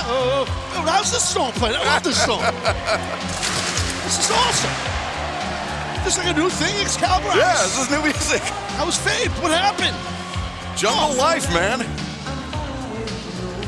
Oh, 0.00 0.44
how's 0.86 1.10
this 1.12 1.28
song 1.28 1.52
playing? 1.52 1.76
I 1.76 1.84
love 1.84 2.02
this 2.02 2.22
song. 2.24 2.40
this 4.04 4.18
is 4.18 4.30
awesome. 4.30 4.70
This 6.04 6.16
is 6.16 6.24
like 6.24 6.34
a 6.34 6.38
new 6.38 6.48
thing, 6.48 6.80
Excalibur. 6.80 7.28
Yeah, 7.36 7.52
this 7.62 7.78
is 7.78 7.90
new 7.90 8.02
music. 8.02 8.42
I 8.78 8.84
was 8.84 8.96
fade. 8.96 9.30
What 9.42 9.52
happened? 9.52 9.96
Jungle 10.78 11.16
Life, 11.16 11.52
man. 11.52 11.80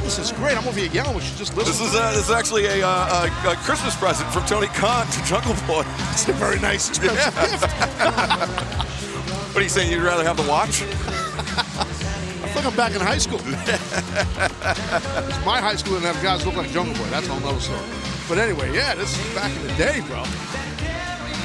This 0.05 0.21
is 0.21 0.31
great. 0.31 0.57
I'm 0.57 0.65
over 0.69 0.79
here 0.79 0.89
yelling. 0.93 1.17
We 1.17 1.23
should 1.23 1.37
just 1.39 1.57
listen. 1.57 1.73
This 1.73 1.81
is 1.81 1.93
uh, 1.99 2.13
this 2.13 2.27
is 2.27 2.31
actually 2.31 2.67
a, 2.67 2.87
uh, 2.87 3.27
a, 3.45 3.51
a, 3.51 3.57
Christmas 3.57 3.97
present 3.97 4.33
from 4.33 4.45
Tony 4.47 4.69
Khan 4.69 5.09
to 5.09 5.25
Jungle 5.25 5.57
Boy. 5.67 5.83
It's 6.13 6.29
a 6.29 6.33
very 6.35 6.61
nice, 6.61 6.89
expensive 6.89 7.35
yeah. 7.35 7.51
gift. 7.51 7.65
what 9.53 9.57
are 9.57 9.63
you 9.63 9.69
saying? 9.69 9.91
You'd 9.91 10.05
rather 10.05 10.23
have 10.23 10.37
the 10.37 10.49
watch? 10.49 10.83
I 10.83 12.47
feel 12.47 12.63
like 12.63 12.67
I'm 12.67 12.77
back 12.77 12.95
in 12.95 13.01
high 13.01 13.19
school. 13.19 13.39
'Cause 13.41 13.57
my 15.45 15.61
high 15.61 15.75
school 15.75 15.95
didn't 15.95 16.15
have 16.15 16.23
guys 16.23 16.47
look 16.47 16.55
like 16.55 16.71
Jungle 16.71 16.95
Boy. 16.95 17.11
That's 17.11 17.27
a 17.27 17.33
whole 17.33 17.41
nother 17.41 17.61
story. 17.61 17.83
But 18.29 18.39
anyway, 18.39 18.73
yeah, 18.73 18.95
this 18.95 19.19
is 19.19 19.35
back 19.35 19.51
in 19.51 19.67
the 19.67 19.75
day, 19.75 20.01
bro. 20.07 20.23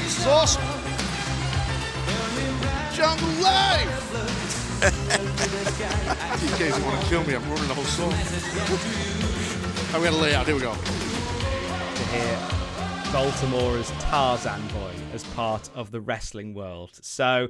This 0.04 0.20
is 0.20 0.28
awesome. 0.28 0.62
Jungle 2.94 3.42
Life. 3.42 4.35
You 5.16 6.84
want 6.84 7.02
to 7.02 7.08
kill 7.08 7.24
me, 7.24 7.36
I'm 7.36 7.44
ruining 7.48 7.68
the 7.70 7.74
whole 7.74 7.86
song. 7.86 8.12
I'm 9.94 10.04
gonna 10.04 10.18
lay 10.18 10.36
out. 10.36 10.46
Here 10.46 10.56
we 10.56 10.62
go. 10.62 10.74
to 10.74 12.04
hear 12.12 12.40
Baltimora's 13.14 13.92
Tarzan 14.00 14.62
Boy 14.68 14.92
as 15.14 15.24
part 15.24 15.70
of 15.74 15.92
the 15.92 16.02
wrestling 16.02 16.54
world. 16.54 16.92
So 17.02 17.48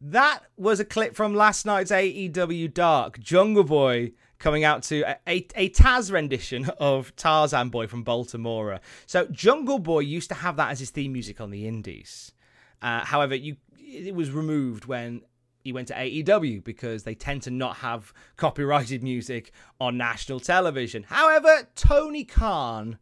that 0.00 0.44
was 0.56 0.78
a 0.78 0.84
clip 0.84 1.16
from 1.16 1.34
last 1.34 1.66
night's 1.66 1.90
AEW 1.90 2.72
Dark. 2.72 3.18
Jungle 3.18 3.64
Boy 3.64 4.12
coming 4.38 4.62
out 4.62 4.84
to 4.84 5.00
a, 5.00 5.16
a, 5.26 5.46
a 5.56 5.70
Taz 5.70 6.12
rendition 6.12 6.70
of 6.78 7.16
Tarzan 7.16 7.68
Boy 7.70 7.88
from 7.88 8.04
Baltimore. 8.04 8.78
So 9.06 9.26
Jungle 9.26 9.80
Boy 9.80 10.00
used 10.00 10.28
to 10.28 10.36
have 10.36 10.54
that 10.56 10.70
as 10.70 10.78
his 10.78 10.90
theme 10.90 11.12
music 11.12 11.40
on 11.40 11.50
the 11.50 11.66
Indies. 11.66 12.32
Uh, 12.80 13.04
however, 13.04 13.34
you 13.34 13.56
it 13.88 14.14
was 14.14 14.30
removed 14.30 14.84
when 14.84 15.22
he 15.68 15.72
went 15.74 15.88
to 15.88 15.94
AEW 15.94 16.64
because 16.64 17.02
they 17.04 17.14
tend 17.14 17.42
to 17.42 17.50
not 17.50 17.76
have 17.76 18.14
copyrighted 18.38 19.02
music 19.02 19.52
on 19.78 19.98
national 19.98 20.40
television. 20.40 21.02
However, 21.02 21.68
Tony 21.74 22.24
Khan 22.24 22.96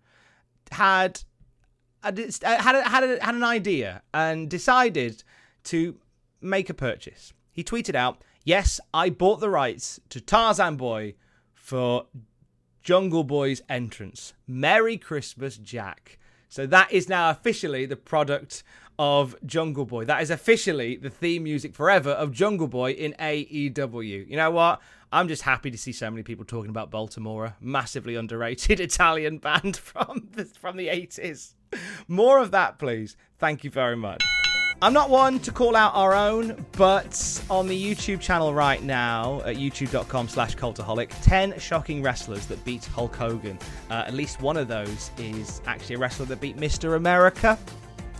had 0.72 1.20
uh, 2.02 2.11
had 2.11 2.24
had 2.42 2.85
had, 2.85 3.18
had 3.20 3.35
an 3.37 3.44
idea 3.44 4.02
and 4.12 4.50
decided 4.50 5.22
to 5.64 5.96
make 6.40 6.68
a 6.68 6.74
purchase. 6.74 7.33
He 7.52 7.62
tweeted 7.62 7.94
out, 7.94 8.24
"Yes, 8.42 8.81
I 8.92 9.11
bought 9.11 9.38
the 9.38 9.48
rights 9.48 10.00
to 10.09 10.20
Tarzan 10.20 10.76
Boy 10.76 11.14
for 11.55 12.07
Jungle 12.83 13.22
Boy's 13.22 13.62
entrance. 13.68 14.35
Merry 14.48 14.96
Christmas, 14.96 15.57
Jack." 15.57 16.18
So 16.48 16.66
that 16.66 16.92
is 16.92 17.09
now 17.09 17.30
officially 17.30 17.87
the 17.87 17.96
product 17.96 18.62
of 18.98 19.37
Jungle 19.44 19.85
Boy. 19.85 20.04
That 20.04 20.22
is 20.22 20.30
officially 20.30 20.96
the 20.96 21.11
theme 21.11 21.44
music 21.44 21.74
forever 21.74 22.11
of 22.11 22.32
Jungle 22.32 22.68
Boy 22.68 22.92
in 22.92 23.14
AEW. 23.18 24.28
You 24.28 24.37
know 24.37 24.50
what? 24.50 24.80
I'm 25.12 25.28
just 25.28 25.42
happy 25.42 25.70
to 25.70 25.78
see 25.78 25.92
so 25.92 26.11
many 26.11 26.22
people 26.22 26.44
talking 26.44 26.70
about 26.70 26.90
Baltimora, 26.90 27.54
massively 27.61 28.16
underrated 28.16 28.80
Italian 28.80 29.38
band 29.38 29.76
from 29.76 30.28
the, 30.32 30.44
from 30.44 30.76
the 30.76 30.88
80s. 30.88 31.54
More 32.09 32.38
of 32.38 32.50
that, 32.52 32.78
please. 32.78 33.16
Thank 33.38 33.64
you 33.64 33.70
very 33.70 33.96
much. 33.96 34.22
I'm 34.82 34.92
not 34.92 35.08
one 35.08 35.38
to 35.40 35.52
call 35.52 35.74
out 35.74 35.94
our 35.94 36.12
own, 36.14 36.66
but 36.72 37.42
on 37.48 37.66
the 37.66 37.94
YouTube 37.94 38.20
channel 38.20 38.52
right 38.52 38.82
now, 38.82 39.40
at 39.46 39.56
youtube.com 39.56 40.28
slash 40.28 40.54
cultaholic, 40.54 41.10
10 41.22 41.58
shocking 41.58 42.02
wrestlers 42.02 42.44
that 42.46 42.62
beat 42.62 42.84
Hulk 42.84 43.16
Hogan. 43.16 43.58
Uh, 43.88 44.04
at 44.06 44.12
least 44.12 44.42
one 44.42 44.58
of 44.58 44.68
those 44.68 45.10
is 45.16 45.62
actually 45.64 45.94
a 45.94 45.98
wrestler 45.98 46.26
that 46.26 46.42
beat 46.42 46.58
Mr. 46.58 46.96
America. 46.96 47.58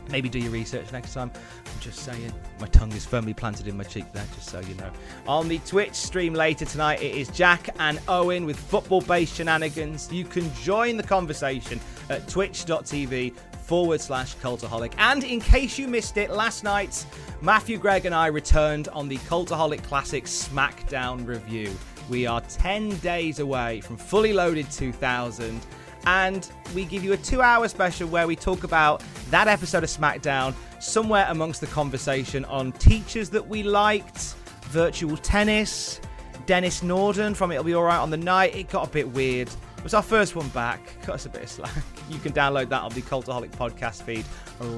Maybe 0.09 0.31
do 0.31 0.38
your 0.38 0.51
research 0.51 0.90
next 0.92 1.12
time. 1.12 1.31
I'm 1.35 1.81
just 1.81 1.99
saying. 1.99 2.33
My 2.59 2.69
tongue 2.69 2.92
is 2.92 3.05
firmly 3.05 3.35
planted 3.35 3.69
in 3.69 3.77
my 3.77 3.85
cheek 3.85 4.11
there, 4.14 4.25
just 4.35 4.49
so 4.49 4.61
you 4.61 4.75
know. 4.77 4.90
On 5.27 5.49
the 5.49 5.59
Twitch 5.59 5.95
stream 5.95 6.33
later 6.33 6.64
tonight, 6.64 7.03
it 7.03 7.14
is 7.14 7.29
Jack 7.29 7.69
and 7.81 8.01
Owen 8.09 8.47
with 8.47 8.59
football 8.59 9.03
based 9.03 9.37
shenanigans. 9.37 10.11
You 10.11 10.25
can 10.25 10.51
join 10.55 10.97
the 10.97 11.03
conversation 11.03 11.81
at 12.09 12.27
twitch.tv 12.29 13.35
forward 13.67 14.01
slash 14.01 14.37
cultaholic. 14.37 14.93
And 14.99 15.25
in 15.25 15.41
case 15.41 15.79
you 15.79 15.89
missed 15.89 16.17
it, 16.17 16.31
last 16.31 16.63
night, 16.63 17.05
Matthew 17.43 17.79
Gregg 17.79 18.07
and 18.07 18.15
I 18.15 18.29
returned 18.29 18.89
on 18.89 19.09
the 19.09 19.17
Cultaholic 19.19 19.83
Classic 19.83 20.25
SmackDown 20.25 21.27
review. 21.27 21.77
We 22.09 22.27
are 22.27 22.41
10 22.43 22.91
days 22.99 23.41
away 23.41 23.81
from 23.81 23.97
fully 23.97 24.33
loaded 24.33 24.71
2000 24.71 25.61
and 26.07 26.49
we 26.73 26.85
give 26.85 27.03
you 27.03 27.13
a 27.15 27.17
two 27.17 27.43
hour 27.43 27.67
special 27.67 28.09
where 28.09 28.29
we 28.29 28.37
talk 28.37 28.63
about 28.63 29.03
that 29.31 29.49
episode 29.49 29.83
of 29.83 29.91
SmackDown, 29.91 30.55
somewhere 30.79 31.27
amongst 31.31 31.61
the 31.61 31.67
conversation 31.67 32.45
on 32.45 32.71
teachers 32.73 33.29
that 33.31 33.47
we 33.47 33.65
liked, 33.65 34.37
virtual 34.69 35.17
tennis, 35.17 36.01
Denis 36.47 36.85
Norden 36.85 37.35
from 37.35 37.51
It'll 37.51 37.65
Be 37.65 37.75
Alright 37.75 37.99
on 37.99 38.11
the 38.11 38.17
Night. 38.17 38.55
It 38.55 38.71
got 38.71 38.87
a 38.87 38.91
bit 38.91 39.09
weird. 39.09 39.51
It 39.79 39.85
was 39.85 39.95
our 39.95 40.03
first 40.03 40.35
one 40.35 40.49
back. 40.49 40.81
Cut 41.03 41.15
us 41.17 41.27
a 41.27 41.29
bit 41.29 41.43
of 41.43 41.51
slack. 41.51 41.71
You 42.09 42.21
can 42.21 42.33
download 42.33 42.69
that 42.69 42.83
on 42.83 42.93
the 42.93 43.03
Cultaholic 43.03 43.51
podcast 43.57 44.03
feed 44.03 44.25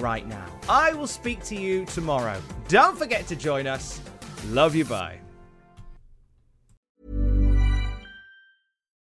right 0.00 0.26
now. 0.26 0.46
I 0.66 0.94
will 0.94 1.06
speak 1.06 1.44
to 1.44 1.54
you 1.54 1.84
tomorrow. 1.84 2.40
Don't 2.68 2.96
forget 2.96 3.26
to 3.26 3.36
join 3.36 3.66
us. 3.66 4.00
Love 4.46 4.74
you. 4.74 4.86
Bye. 4.86 5.20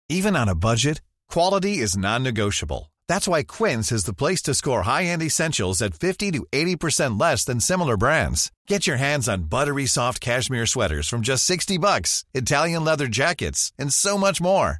Even 0.09 0.35
on 0.35 0.47
a 0.49 0.55
budget, 0.55 1.01
quality 1.29 1.77
is 1.79 1.97
non-negotiable. 1.97 2.91
That's 3.09 3.27
why 3.27 3.43
Quince 3.43 3.91
is 3.91 4.03
the 4.05 4.13
place 4.13 4.41
to 4.43 4.53
score 4.53 4.81
high-end 4.83 5.21
essentials 5.21 5.81
at 5.81 5.93
50 5.95 6.31
to 6.31 6.45
80% 6.51 7.19
less 7.19 7.43
than 7.45 7.59
similar 7.59 7.97
brands. 7.97 8.51
Get 8.67 8.87
your 8.87 8.97
hands 8.97 9.27
on 9.29 9.43
buttery 9.49 9.85
soft 9.85 10.19
cashmere 10.21 10.65
sweaters 10.65 11.07
from 11.09 11.21
just 11.21 11.45
60 11.45 11.77
bucks, 11.77 12.25
Italian 12.33 12.83
leather 12.85 13.07
jackets, 13.07 13.71
and 13.77 13.91
so 13.93 14.17
much 14.17 14.39
more. 14.41 14.79